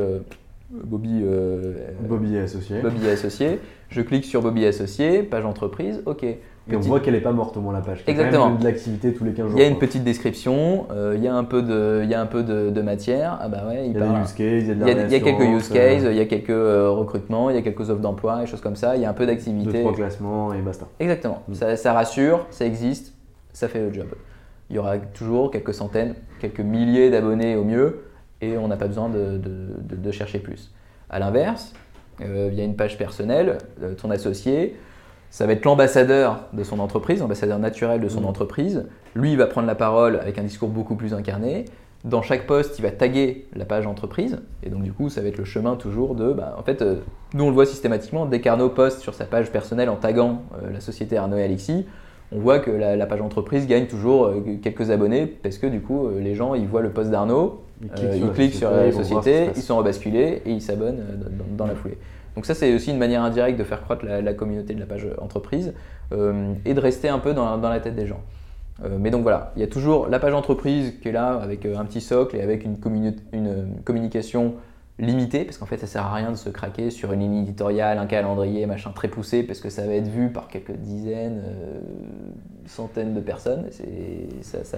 [0.72, 2.82] Bobby, euh, Bobby associé.
[2.82, 3.60] Bobby associé.
[3.90, 6.24] Je clique sur Bobby associé, page entreprise, ok.
[6.24, 8.04] Et on voit qu'elle n'est pas morte au moins la page.
[8.08, 8.50] Exactement.
[8.50, 9.60] Il y a de l'activité tous les 15 jours.
[9.60, 12.14] Il y a une petite description, euh, il y a un peu de, il y
[12.14, 13.38] a un peu de, matière.
[13.42, 15.12] Ah bah ouais, il, y a des use cases, il y a de la Il
[15.12, 17.90] y a, quelques use cases, il y a quelques euh, recrutements, il y a quelques
[17.90, 18.96] offres d'emploi, des choses comme ça.
[18.96, 19.72] Il y a un peu d'activité.
[19.72, 20.88] Deux, trois classements et basta.
[21.00, 21.44] Exactement.
[21.48, 21.54] Mm.
[21.56, 23.14] Ça, ça rassure, ça existe,
[23.54, 24.08] ça fait le job.
[24.70, 28.04] Il y aura toujours quelques centaines, quelques milliers d'abonnés au mieux,
[28.42, 30.72] et on n'a pas besoin de, de chercher plus.
[31.10, 31.74] À l'inverse,
[32.22, 34.76] euh, il y a une page personnelle, euh, ton associé,
[35.30, 38.26] ça va être l'ambassadeur de son entreprise, l'ambassadeur naturel de son mmh.
[38.26, 38.86] entreprise.
[39.16, 41.66] Lui, il va prendre la parole avec un discours beaucoup plus incarné.
[42.04, 44.40] Dans chaque poste, il va taguer la page entreprise.
[44.64, 46.34] Et donc, du coup, ça va être le chemin toujours de.
[46.34, 46.98] Bah, en fait, euh,
[47.34, 48.26] nous, on le voit systématiquement.
[48.26, 51.86] Dès qu'Arnaud poste sur sa page personnelle en taguant la société Arnaud et Alexis,
[52.32, 56.34] on voit que la, page entreprise gagne toujours quelques abonnés parce que, du coup, les
[56.34, 60.52] gens, ils voient le poste d'Arnaud, ils cliquent, sur, la société, ils sont rebasculés et
[60.52, 61.98] ils s'abonnent euh, dans, la foulée.
[62.36, 65.08] Donc ça, c'est aussi une manière indirecte de faire croître la, communauté de la page
[65.20, 65.74] entreprise
[66.14, 68.22] euh, et de rester un peu dans, la tête des gens.
[68.84, 71.66] Euh, mais donc voilà, il y a toujours la page entreprise qui est là avec
[71.66, 72.78] un petit socle et avec une,
[73.34, 74.56] une communication
[75.02, 77.98] limitée, parce qu'en fait ça sert à rien de se craquer sur une ligne éditoriale,
[77.98, 81.44] un calendrier, machin très poussé, parce que ça va être vu par quelques dizaines,
[82.66, 83.66] centaines de personnes.
[83.72, 84.78] C'est ça,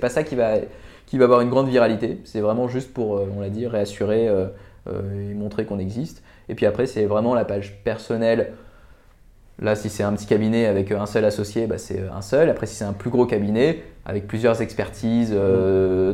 [0.00, 0.56] pas ça qui va
[1.06, 2.20] qui va avoir une grande viralité.
[2.24, 4.48] C'est vraiment juste pour, euh, on l'a dit, réassurer euh,
[4.88, 6.22] euh, et montrer qu'on existe.
[6.48, 8.52] Et puis après, c'est vraiment la page personnelle.
[9.60, 12.50] Là, si c'est un petit cabinet avec un seul associé, bah, c'est un seul.
[12.50, 15.34] Après, si c'est un plus gros cabinet avec plusieurs expertises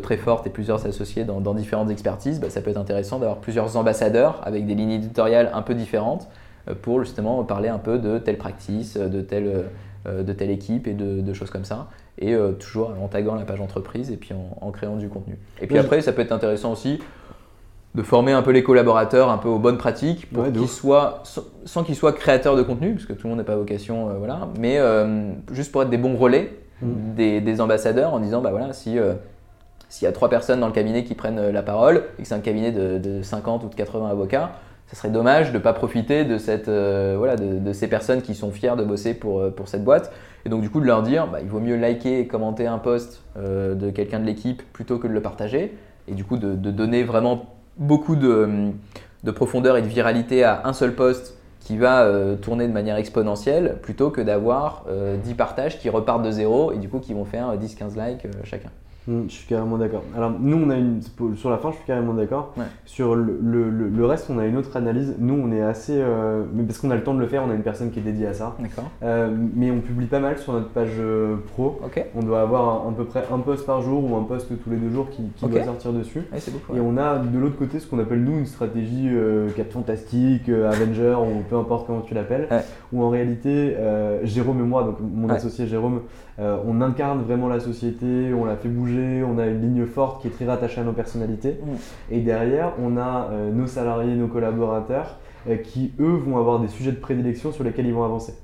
[0.02, 3.76] très fortes et plusieurs associés dans, différentes expertises, bah, ça peut être intéressant d'avoir plusieurs
[3.76, 6.28] ambassadeurs avec des lignes éditoriales un peu différentes
[6.82, 9.64] pour justement parler un peu de telle practice, de telle,
[10.06, 11.88] de telle équipe et de choses comme ça
[12.18, 14.30] et euh, toujours en taguant la page entreprise et puis
[14.60, 15.36] en, créant du contenu.
[15.60, 16.98] Et puis après, ça peut être intéressant aussi
[17.94, 21.22] de former un peu les collaborateurs un peu aux bonnes pratiques pour qu'ils soient,
[21.64, 24.14] sans qu'ils soient créateurs de contenu, parce que tout le monde n'a pas vocation, euh,
[24.18, 27.40] voilà, mais euh, juste pour être des bons relais mmh.
[27.40, 28.96] des, ambassadeurs en disant, bah voilà, si
[29.88, 32.34] s'il y a trois personnes dans le cabinet qui prennent la parole et que c'est
[32.34, 34.52] un cabinet de, de, 50 ou de 80 avocats,
[34.86, 38.34] ça serait dommage de ne pas profiter de, cette, voilà, de, de, ces personnes qui
[38.34, 40.10] sont fiers de bosser pour, pour cette boîte
[40.44, 42.78] et donc du coup de leur dire, bah, il vaut mieux liker et commenter un
[42.78, 45.76] post euh, de quelqu'un de l'équipe plutôt que de le partager.
[46.08, 47.46] Et du coup de, donner vraiment
[47.76, 48.72] beaucoup de,
[49.34, 53.78] profondeur et de viralité à un seul post qui va euh, tourner de manière exponentielle
[53.82, 57.24] plutôt que d'avoir 10 euh, partages qui repartent de zéro et du coup qui vont
[57.24, 58.70] faire 10-15 likes chacun.
[59.08, 60.02] Mm, je suis carrément d'accord.
[60.16, 61.00] Alors, nous, on a une.
[61.34, 62.52] Sur la fin, je suis carrément d'accord.
[62.56, 62.64] Ouais.
[62.84, 65.14] Sur le, le- reste, on a une autre analyse.
[65.18, 65.94] Nous, on est assez.
[65.96, 67.98] euh, mais parce qu'on a le temps de le faire, on a une personne qui
[67.98, 68.54] est dédiée à ça.
[68.60, 68.90] D'accord.
[69.02, 71.80] Euh, mais on publie pas mal sur notre page euh, pro.
[71.84, 72.04] Ok.
[72.14, 74.70] On doit avoir à, à peu près un post par jour ou un post tous
[74.70, 76.20] les deux jours qui, doit sortir dessus.
[76.32, 76.76] Ouais, c'est beaucoup.
[76.76, 79.08] Et on a de l'autre côté ce qu'on appelle nous une stratégie
[79.56, 82.62] Cap Fantastique, Avenger ou peu importe comment tu l'appelles, Ouais.
[82.92, 83.76] où en réalité
[84.24, 86.00] Jérôme et moi, donc mon associé Jérôme,
[86.38, 90.22] euh, on incarne vraiment la société, on la fait bouger, on a une ligne forte
[90.22, 91.58] qui est très rattachée à nos personnalités.
[91.62, 92.14] Mm.
[92.14, 95.18] Et derrière, on a euh, nos salariés, nos collaborateurs
[95.48, 98.34] euh, qui eux vont avoir des sujets de prédilection sur lesquels ils vont avancer.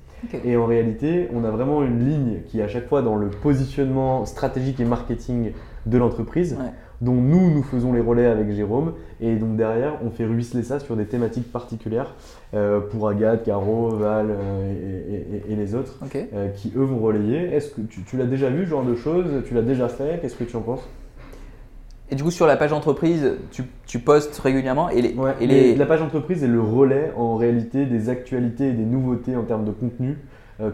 [0.43, 3.29] Et en réalité, on a vraiment une ligne qui est à chaque fois dans le
[3.29, 5.53] positionnement stratégique et marketing
[5.85, 6.71] de l'entreprise, Ouais.
[7.01, 8.93] Dont nous, nous faisons les relais avec Jérôme.
[9.21, 12.13] Et donc derrière, on fait ruisseler ça sur des thématiques particulières
[12.53, 15.97] euh, pour Agathe, Caro, Val euh, et, et- et- et les autres,
[16.33, 17.53] euh, qui eux vont relayer.
[17.53, 19.25] Est-ce que tu, tu l'as déjà vu, ce genre de choses?
[19.45, 20.19] Tu l'as déjà fait?
[20.21, 20.87] Qu'est-ce que tu en penses?
[22.11, 25.45] Et du coup, sur la page entreprise, tu, tu postes régulièrement et les, Ouais, et
[25.47, 25.75] les- les...
[25.75, 29.63] La page entreprise est le relais en réalité des actualités et des nouveautés en termes
[29.65, 30.17] de contenu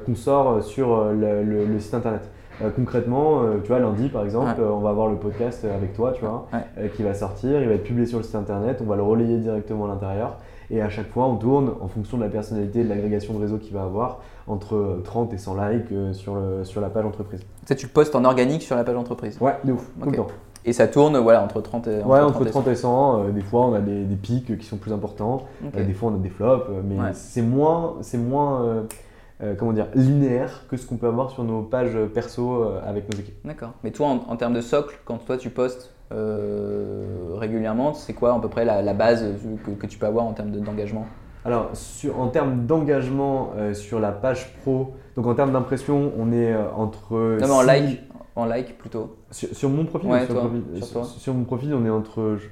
[0.06, 2.22] qu'on sort sur le, le- le site internet.
[2.64, 4.66] Euh, concrètement, euh, tu vois, lundi par exemple, Ouais.
[4.66, 6.90] euh, on va avoir le podcast avec toi, tu vois, Ouais.
[6.96, 9.38] qui va sortir, il va être publié sur le site internet, on va le relayer
[9.40, 10.38] directement à l'intérieur.
[10.72, 13.40] Et à chaque fois, on tourne en fonction de la personnalité et de l'agrégation de
[13.40, 17.06] réseau qu'il va avoir entre euh, 30 et 100 likes sur, le, sur la page
[17.06, 17.42] entreprise.
[17.42, 19.38] Tu sais, tu le postes en organique sur la page entreprise.
[19.42, 20.12] Ouais, de ouf, tout Ok.
[20.12, 20.28] le temps.
[20.68, 23.42] Et ça tourne voilà, entre 30 et Ouais, entre 30 30 et 100, euh, des
[23.42, 25.44] fois on a des, des pics qui sont plus importants.
[25.78, 27.10] Euh, des fois, on a des flops, mais Ouais.
[27.14, 28.82] c'est moins, c'est moins euh,
[29.44, 33.12] euh, comment dire, linéaire que ce qu'on peut avoir sur nos pages perso euh, avec
[33.12, 33.36] nos équipes.
[33.46, 33.72] D'accord.
[33.84, 37.06] Mais toi, en, en termes de socle, quand toi tu postes euh,
[37.36, 39.26] régulièrement, c'est quoi à peu près la, la base
[39.66, 41.06] que, que tu peux avoir en termes de- d'engagement?
[41.44, 46.56] Alors, sur- en termes d'engagement sur la page pro, donc en termes d'impression, on est
[46.76, 47.14] entre.
[47.40, 48.04] Non, mais en six- like,
[48.36, 49.16] en like plutôt.
[49.32, 50.64] Sur, sur mon profil, Ouais, sur, toi, profil
[51.20, 52.38] sur mon profil, on est entre.
[52.40, 52.48] je-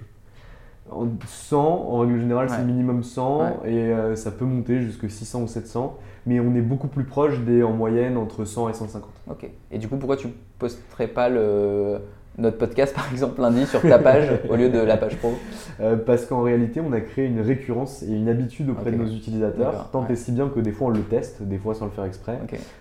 [0.91, 3.47] en 100, en règle générale, c'est minimum 100 Ouais.
[3.65, 7.39] et euh, ça peut monter jusqu'à 600 ou 700, mais on est beaucoup plus proche
[7.39, 9.09] des en moyenne entre 100 et 150.
[9.29, 9.49] Ok.
[9.71, 10.27] Et du coup, pourquoi tu
[10.59, 11.99] posterais pas le,
[12.37, 15.33] notre podcast par exemple lundi sur ta page au lieu de la page pro?
[15.81, 19.07] Euh, parce qu'en réalité, on a créé une récurrence et une habitude auprès de nos
[19.07, 20.11] utilisateurs, tant ouais.
[20.13, 22.37] et si bien que des fois on le teste, des fois sans le faire exprès.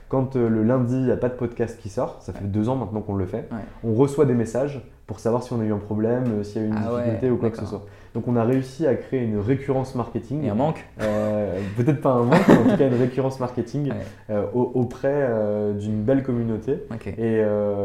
[0.09, 2.69] Quand euh, le lundi, il n'y a pas de podcast qui sort, ça fait deux
[2.69, 3.59] ans maintenant qu'on le fait, Ouais.
[3.85, 4.83] on reçoit des messages
[5.13, 6.91] pour savoir si on a eu un problème, euh, s'il y a eu une Ah
[6.95, 7.85] ouais, difficulté ou quoi que ce soit.
[8.15, 10.41] Donc on a réussi à créer une récurrence marketing.
[10.43, 12.99] Il y a un manque Euh, Peut-être pas un manque, mais en tout cas une
[13.01, 13.97] récurrence marketing Ouais.
[14.31, 16.83] euh, au- auprès euh, d'une belle communauté.
[17.19, 17.43] Et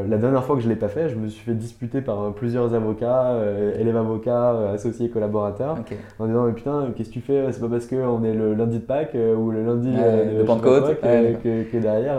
[0.09, 2.73] la dernière fois que je l'ai pas fait, je me suis fait disputer par plusieurs
[2.73, 3.35] avocats,
[3.79, 5.77] élèves avocats, associés, collaborateurs,
[6.19, 7.45] en disant mais putain qu'est-ce que tu fais?
[7.51, 10.99] C'est pas parce qu'on est le lundi de Pâques ou le lundi de pas Pentecôte.
[11.01, 12.17] que, derrière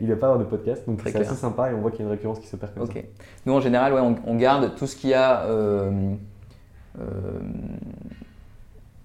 [0.00, 0.84] il va pas avoir de podcast.
[0.86, 2.86] Donc c'est assez sympa et on voit qu'il y a une récurrence qui s'opère comme.
[3.46, 5.90] Nous, en général, ouais, on, on garde tout ce qui a euh, euh,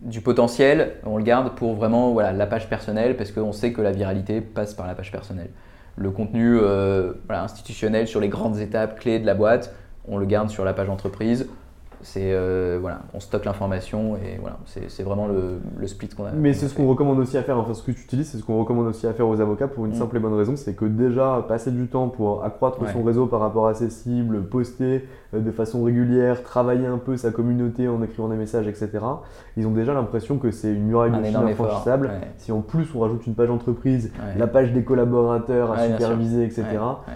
[0.01, 3.81] du potentiel, on le garde pour vraiment voilà, la page personnelle parce qu'on sait que
[3.81, 5.49] la viralité passe par la page personnelle.
[5.95, 9.73] Le contenu euh, voilà, institutionnel sur les grandes étapes clés de la boîte,
[10.07, 11.47] on le garde sur la page entreprise.
[12.03, 16.31] C'est euh, voilà, on stocke l'information et voilà, c'est vraiment le, le split qu'on a.
[16.31, 18.43] Mais c'est ce qu'on recommande aussi à faire, enfin ce que tu utilises, c'est ce
[18.43, 19.95] qu'on recommande aussi à faire aux avocats pour une Mm.
[19.99, 22.91] simple et bonne raison, c'est que déjà passer du temps pour accroître Ouais.
[22.91, 24.99] son réseau par rapport à ses cibles, poster euh,
[25.33, 28.89] de façon régulière, travailler un peu sa communauté en écrivant des messages, etc.
[29.57, 32.07] Ils ont déjà l'impression que c'est une muraille Un de Chine infranchissable.
[32.07, 32.27] Ouais.
[32.37, 34.37] Si en plus on rajoute une page entreprise, Ouais.
[34.39, 36.63] la page des collaborateurs à superviser, etc.,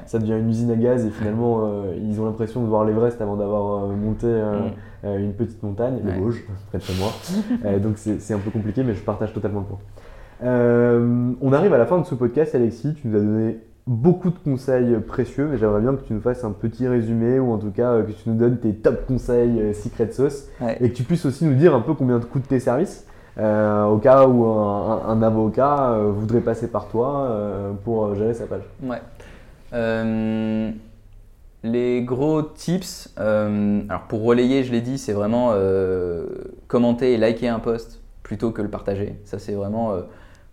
[0.05, 3.21] ça devient une usine à gaz et finalement euh, ils ont l'impression de voir l'Everest
[3.21, 4.71] avant d'avoir euh, monté euh, Mm.
[5.07, 7.09] euh, une petite montagne, le Vosges, près de chez moi.
[7.65, 9.77] Euh, donc c'est c'est un peu compliqué, mais je partage totalement le point.
[10.43, 12.93] Euh, on arrive à la fin de ce podcast, Alexis.
[12.95, 16.43] Tu nous as donné beaucoup de conseils précieux, mais j'aimerais bien que tu nous fasses
[16.43, 19.61] un petit résumé ou en tout cas euh, que tu nous donnes tes top conseils
[19.61, 20.77] euh, Secret Sauce Ouais.
[20.81, 23.05] et que tu puisses aussi nous dire un peu combien te coûtent tes services.
[23.37, 28.63] euh, au cas où un, avocat voudrait passer par toi euh, pour gérer sa page.
[28.81, 29.01] Ouais.
[29.73, 30.71] Euh,
[31.63, 35.51] les gros tips, alors pour relayer, je l'ai dit, c'est vraiment
[36.67, 39.15] commenter et liker un post plutôt que le partager.
[39.25, 39.93] Ça, c'est vraiment.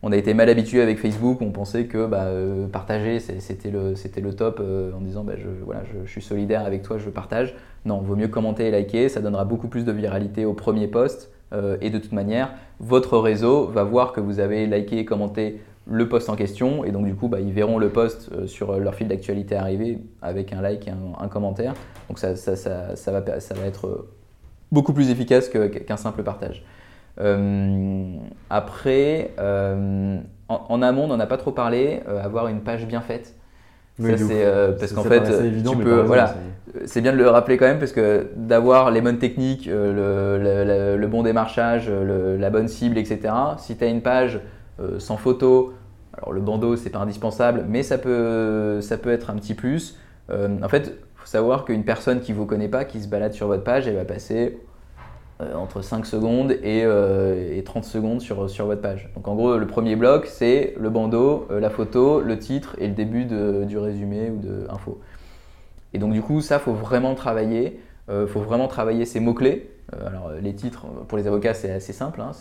[0.03, 4.34] On a été mal habitué avec Facebook, on pensait que bah, euh, partager, c'était le,
[4.34, 7.55] top euh, en disant bah, je, suis solidaire avec toi, je partage.
[7.84, 11.30] Non, vaut mieux commenter et liker, ça donnera beaucoup plus de viralité au premier post.
[11.53, 15.61] euh, et de toute manière, votre réseau va voir que vous avez liké et commenté
[15.86, 18.94] le post en question et donc du coup bah, ils verront le post sur leur
[18.94, 21.74] fil d'actualité arriver avec un like et un, commentaire
[22.09, 22.34] donc ça,
[23.11, 24.07] va, être
[24.70, 26.64] beaucoup plus efficace qu'un simple partage
[28.50, 32.86] après euh, en, en amont on n'en a pas trop parlé euh, avoir une page
[32.86, 33.34] bien faite
[33.98, 36.34] Oui, ça c'est euh, parce qu'en fait euh, évident, tu peux voilà
[36.86, 41.06] c'est- bien de le rappeler quand même parce que d'avoir les bonnes techniques, le, le,
[41.06, 43.34] bon démarchage, la bonne cible, etc.
[43.58, 44.40] Si tu as une page
[44.98, 45.74] sans photo,
[46.16, 49.98] alors le bandeau c'est pas indispensable, mais ça peut, ça peut être un petit plus.
[50.30, 53.64] en fait, faut savoir qu'une personne qui vous connaît pas, qui se balade sur votre
[53.64, 54.72] page, elle va passer euh,
[55.55, 59.11] entre 5 secondes et, 30 euh, secondes sur, sur votre page.
[59.14, 62.88] Donc en gros, le premier bloc, c'est le bandeau, euh, la photo, le titre et
[62.88, 65.01] le début du résumé ou de info.
[65.95, 67.80] Et donc du coup, ça, faut vraiment travailler.
[68.11, 69.70] Il faut vraiment travailler ces mots-clés.
[70.07, 72.20] alors les titres, pour les avocats, c'est assez simple.
[72.20, 72.32] Hein,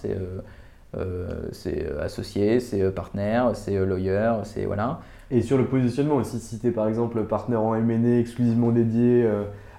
[1.52, 5.00] c'est associé, c'est partenaire, c'est lawyer, c'est voilà.
[5.30, 9.26] Et sur le positionnement aussi, si tu par exemple partenaire en M&A exclusivement dédié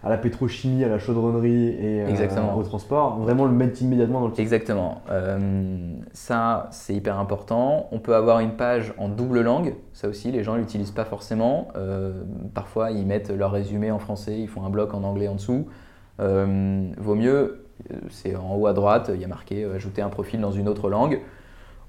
[0.05, 4.27] à la pétrochimie, à la chaudronnerie et euh, au transport, vraiment le mettre immédiatement dans
[4.27, 4.43] le titre.
[4.43, 5.03] Exactement.
[5.11, 7.89] Euh, ça, c'est hyper important.
[7.93, 9.75] On peut avoir une page en double langue.
[9.93, 11.69] Ça aussi, les gens ne l'utilisent pas forcément.
[11.77, 12.23] Euh,
[12.53, 15.67] parfois, ils mettent leur résumé en français, ils font un bloc en anglais en dessous.
[16.19, 17.67] vaut mieux,
[18.11, 20.91] c'est en haut à droite, il y a marqué ajouter un profil dans une autre
[20.91, 21.21] langue.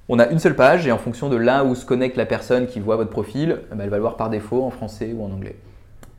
[0.09, 2.68] On a une seule page et en fonction de là où se connecte la personne
[2.68, 5.55] qui voit votre profil, elle va le voir par défaut en français ou en anglais.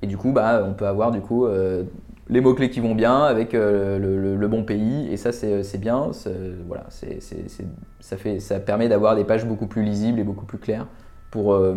[0.04, 1.84] Et du coup, bah, on peut avoir du coup euh,
[2.28, 5.10] les mots-clés qui vont bien avec euh, le, bon pays.
[5.10, 6.10] Et ça, c'est bien.
[8.00, 10.86] Ça, permet d'avoir des pages beaucoup plus lisibles et beaucoup plus claires
[11.30, 11.74] pour, euh,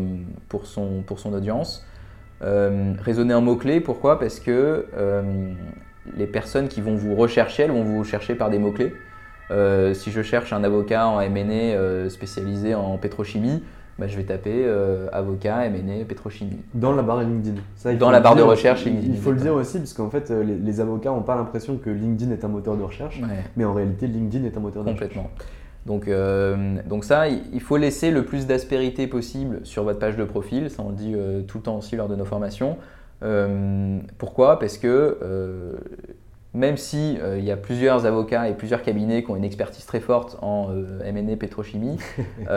[0.64, 1.86] son, audience.
[2.42, 4.20] raisonner en mots-clés, pourquoi?
[4.20, 4.88] Parce que
[6.18, 8.94] les personnes qui vont vous rechercher, elles vont vous chercher par des mots-clés.
[9.94, 13.64] si je cherche un avocat en MNE spécialisé en pétrochimie,
[14.00, 16.60] bah, je vais taper euh, avocat, M&A, pétrochimie.
[16.76, 17.60] Dans la barre LinkedIn.
[17.76, 19.14] Ça, Dans la barre de recherche LinkedIn.
[19.14, 21.90] Il faut le dire aussi, parce qu'en fait, euh, les, avocats n'ont pas l'impression que
[21.90, 23.20] LinkedIn est un moteur de recherche,
[23.56, 25.14] mais en réalité, LinkedIn est un moteur de recherche.
[25.14, 25.32] Complètement.
[25.88, 30.26] Donc, euh, donc ça, il faut laisser le plus d'aspérité possible sur votre page de
[30.26, 30.70] profil.
[30.70, 31.16] Ça, on le dit
[31.48, 32.78] tout le temps aussi lors de nos formations.
[34.20, 34.60] pourquoi?
[34.60, 35.18] Parce que
[36.54, 40.02] même si il y a plusieurs avocats et plusieurs cabinets qui ont une expertise très
[40.02, 40.70] forte en
[41.04, 41.98] M&A pétrochimie,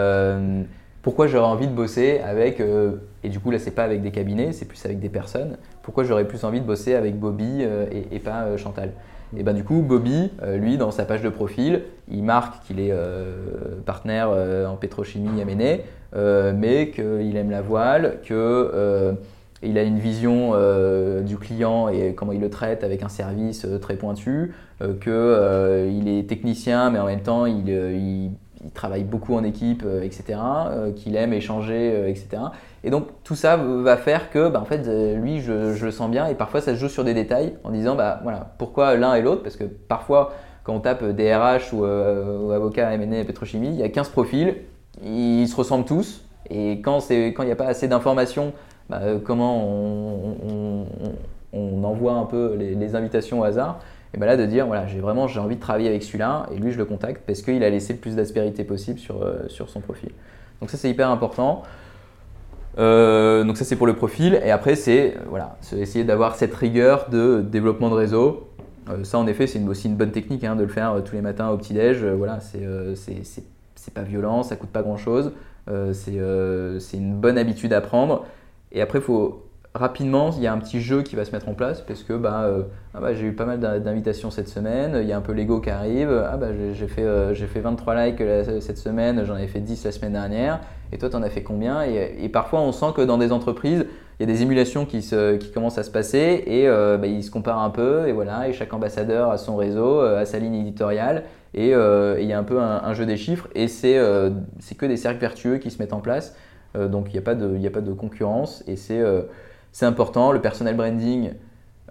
[1.03, 4.11] pourquoi j'aurais envie de bosser avec, euh, et du coup là c'est pas avec des
[4.11, 7.87] cabinets, c'est plus avec des personnes, pourquoi j'aurais plus envie de bosser avec Bobby euh,
[8.11, 8.93] et, pas euh, Chantal?
[9.37, 12.93] Et ben du coup Bobby, lui dans sa page de profil, il marque qu'il est
[13.87, 14.29] partenaire
[14.69, 19.15] en pétrochimie M&A, mais qu'il aime la voile, que
[19.63, 20.55] il a une vision
[21.23, 26.91] du client et comment il le traite avec un service très pointu, qu'il est technicien
[26.91, 28.33] mais en même temps il
[28.65, 32.43] il travaille beaucoup en équipe, euh, etc., euh, qu'il aime échanger, euh, etc.
[32.85, 34.87] Et donc tout ça va faire que, bah, en fait,
[35.17, 36.27] lui, je, le sens bien.
[36.27, 39.23] Et parfois, ça se joue sur des détails en disant, bah voilà, pourquoi l'un et
[39.23, 39.43] l'autre?
[39.43, 40.33] Parce que parfois,
[40.65, 44.57] quand on tape DRH ou, avocat M&A pétrochimie, il y a 15 profils,
[45.03, 46.25] ils se ressemblent tous.
[46.49, 48.53] Et quand il n'y a pas assez d'informations,
[48.89, 49.67] bah, comment
[50.43, 50.87] on,
[51.85, 53.81] envoie un peu les invitations au hasard?
[54.13, 56.59] Et bien là de dire voilà j'ai vraiment j'ai envie de travailler avec celui-là et
[56.59, 59.69] lui je le contacte parce qu'il a laissé le plus d'aspérité possible sur, euh, sur
[59.69, 60.11] son profil.
[60.61, 61.63] Donc ça c'est hyper important.
[62.79, 67.09] Euh, donc ça c'est pour le profil et après c'est voilà essayer d'avoir cette rigueur
[67.11, 68.49] de développement de réseau.
[68.89, 71.23] Euh, ça en effet c'est aussi une bonne technique hein, de le faire tous les
[71.23, 72.05] matins au petit déj.
[72.05, 75.33] voilà c'est pas violent, ça coûte pas grand chose.
[75.93, 78.25] c'est une bonne habitude à prendre.
[78.73, 81.49] Et après il faut rapidement, il y a un petit jeu qui va se mettre
[81.49, 82.63] en place parce que bah, euh,
[82.93, 85.61] ah bah j'ai eu pas mal d'invitations cette semaine, il y a un peu l'ego
[85.61, 88.23] qui arrive, ah bah, j'ai fait, euh, fait 23 likes
[88.61, 90.61] cette semaine, j'en avais fait 10 la semaine dernière,
[90.93, 91.83] et toi tu en as fait combien?
[91.83, 93.87] Et, parfois on sent que dans des entreprises,
[94.19, 97.07] il y a des émulations qui, se, qui commencent à se passer et euh, bah,
[97.07, 100.41] ils se comparent un peu, et voilà, et chaque ambassadeur a son réseau, a sa
[100.41, 104.87] ligne éditoriale, et il y a un peu un, jeu des chiffres, et c'est que
[104.87, 106.35] des cercles vertueux qui se mettent en place,
[106.75, 107.19] donc il n'y
[107.67, 109.01] a, a pas de concurrence, et c'est
[109.73, 110.33] c'est important.
[110.33, 111.31] Le personal branding,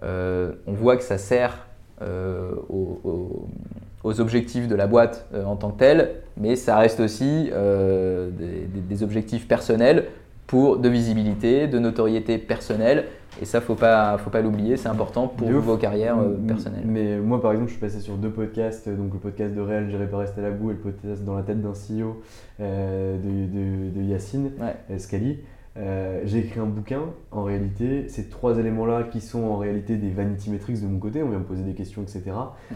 [0.02, 1.66] euh, on voit que ça sert
[2.02, 7.50] euh, aux, objectifs de la boîte euh, en tant que tel, mais ça reste aussi
[7.50, 10.06] des, objectifs personnels
[10.46, 13.04] pour de visibilité, de notoriété personnelle.
[13.40, 16.18] Et ça, faut pas, faut pas l'oublier, c'est important pour vos carrières
[16.48, 16.82] personnelles.
[16.84, 19.88] Mais moi, par exemple, je suis passé sur deux podcasts, donc le podcast de Réal,
[19.88, 22.20] J'irai pas rester à la boue, et le podcast dans la tête d'un CEO
[22.58, 24.50] de, de, Yacine
[24.98, 25.38] Scali.
[25.80, 27.00] Euh, j'ai écrit un bouquin,
[27.30, 31.22] en réalité, ces trois éléments-là qui sont en réalité des vanity metrics de mon côté,
[31.22, 32.22] on vient me poser des questions, etc.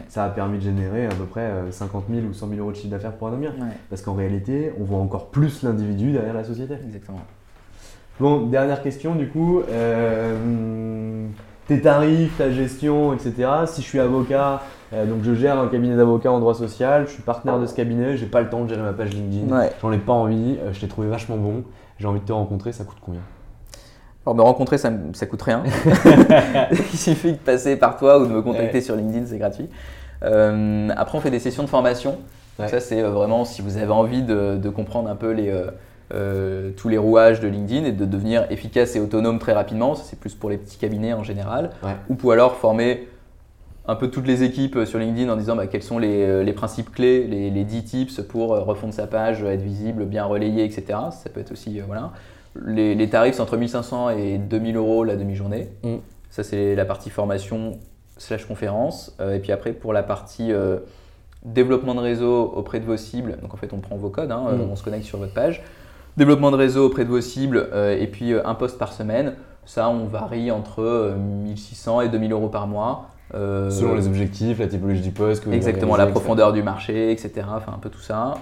[0.08, 2.70] Ça a permis de générer à peu près 50 euh, 000 ou 100 000 euros
[2.70, 3.50] de chiffre d'affaires pour un Ouais.
[3.90, 6.74] Parce qu'en réalité, on voit encore plus l'individu derrière la société.
[6.86, 7.20] Exactement.
[8.20, 9.60] Bon, dernière question du coup.
[9.68, 11.26] Euh,
[11.66, 13.48] tes tarifs, ta gestion, etc.
[13.66, 17.22] Si je suis avocat, donc je gère un cabinet d'avocats en droit social, je suis
[17.22, 19.98] partenaire de ce cabinet, j'ai pas le temps de gérer ma page LinkedIn, j'en ai
[19.98, 21.64] pas envie, je t'ai trouvé vachement bon
[21.98, 23.20] j'ai envie de te rencontrer, ça coûte combien?
[24.26, 25.62] Alors me rencontrer, ça, ça coûte rien.
[26.70, 29.68] Il suffit de passer par toi ou de me contacter sur LinkedIn, c'est gratuit.
[30.22, 32.18] Euh, après, on fait des sessions de formation.
[32.58, 35.52] Ça, c'est euh, vraiment si vous avez envie de, comprendre un peu les,
[36.14, 39.94] euh, tous les rouages de LinkedIn et de devenir efficace et autonome très rapidement.
[39.94, 41.70] Ça, c'est plus pour les petits cabinets en général.
[42.08, 43.08] Ou pour alors former
[43.86, 47.26] un peu toutes les équipes sur LinkedIn en disant bah, quels sont les, principes clés,
[47.26, 50.98] les, les, 10 tips pour refondre sa page, être visible, bien relayé, etc.
[51.10, 51.80] Ça peut être aussi.
[51.80, 52.12] voilà.
[52.64, 55.68] Les, tarifs, c'est entre 1500 et 2000 euros la demi-journée.
[55.82, 55.96] Mm.
[56.30, 57.78] Ça, c'est la partie formation
[58.16, 59.16] slash conférence.
[59.20, 60.52] et puis après, pour la partie
[61.44, 63.36] développement de réseau auprès de vos cibles.
[63.42, 64.60] Donc en fait, on prend vos codes, hein, mm.
[64.60, 65.62] on se connecte sur votre page.
[66.16, 69.34] Développement de réseau auprès de vos cibles euh, et puis euh, un poste par semaine.
[69.66, 73.10] Ça, on varie entre 1600 euh, et 2000 euros par mois.
[73.32, 75.46] Selon les objectifs, la typologie du poste.
[75.48, 77.46] exactement, la profondeur du marché, etc.
[77.48, 78.34] Enfin, un peu tout ça.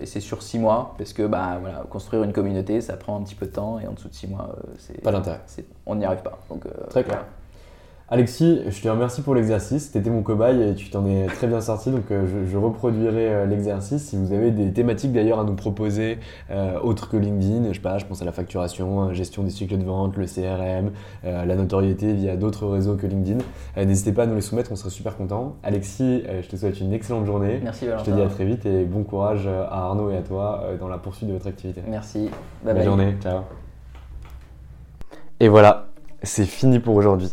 [0.00, 3.22] et c'est sur 6 mois, parce que bah, voilà, construire une communauté, ça prend un
[3.22, 3.78] petit peu de temps.
[3.80, 5.00] Et en dessous de 6 mois, c'est.
[5.02, 5.40] Pas d'intérêt.
[5.86, 6.38] On n'y arrive pas.
[6.48, 7.24] Donc, Très clair.
[8.08, 9.90] Alexis, je te remercie pour l'exercice.
[9.90, 11.90] Tu étais mon cobaye et tu t'en es très bien sorti.
[11.90, 14.04] Donc, euh, je, reproduirai euh, l'exercice.
[14.04, 16.20] Si vous avez des thématiques d'ailleurs à nous proposer,
[16.52, 19.76] euh, autres que LinkedIn, je sais pas, je pense à la facturation, gestion des cycles
[19.76, 20.92] de vente, le CRM,
[21.24, 23.38] la notoriété via d'autres réseaux que LinkedIn,
[23.76, 24.70] n'hésitez pas à nous les soumettre.
[24.70, 25.56] On serait super content.
[25.64, 27.60] Alexis, je te souhaite une excellente journée.
[27.62, 28.04] Merci Valentin.
[28.04, 30.88] Je te dis à très vite et bon courage à Arnaud et à toi dans
[30.88, 31.82] la poursuite de votre activité.
[31.88, 32.30] Merci.
[32.64, 33.16] Bonne journée.
[33.20, 33.40] Ciao.
[35.40, 35.88] Et voilà,
[36.22, 37.32] c'est fini pour aujourd'hui.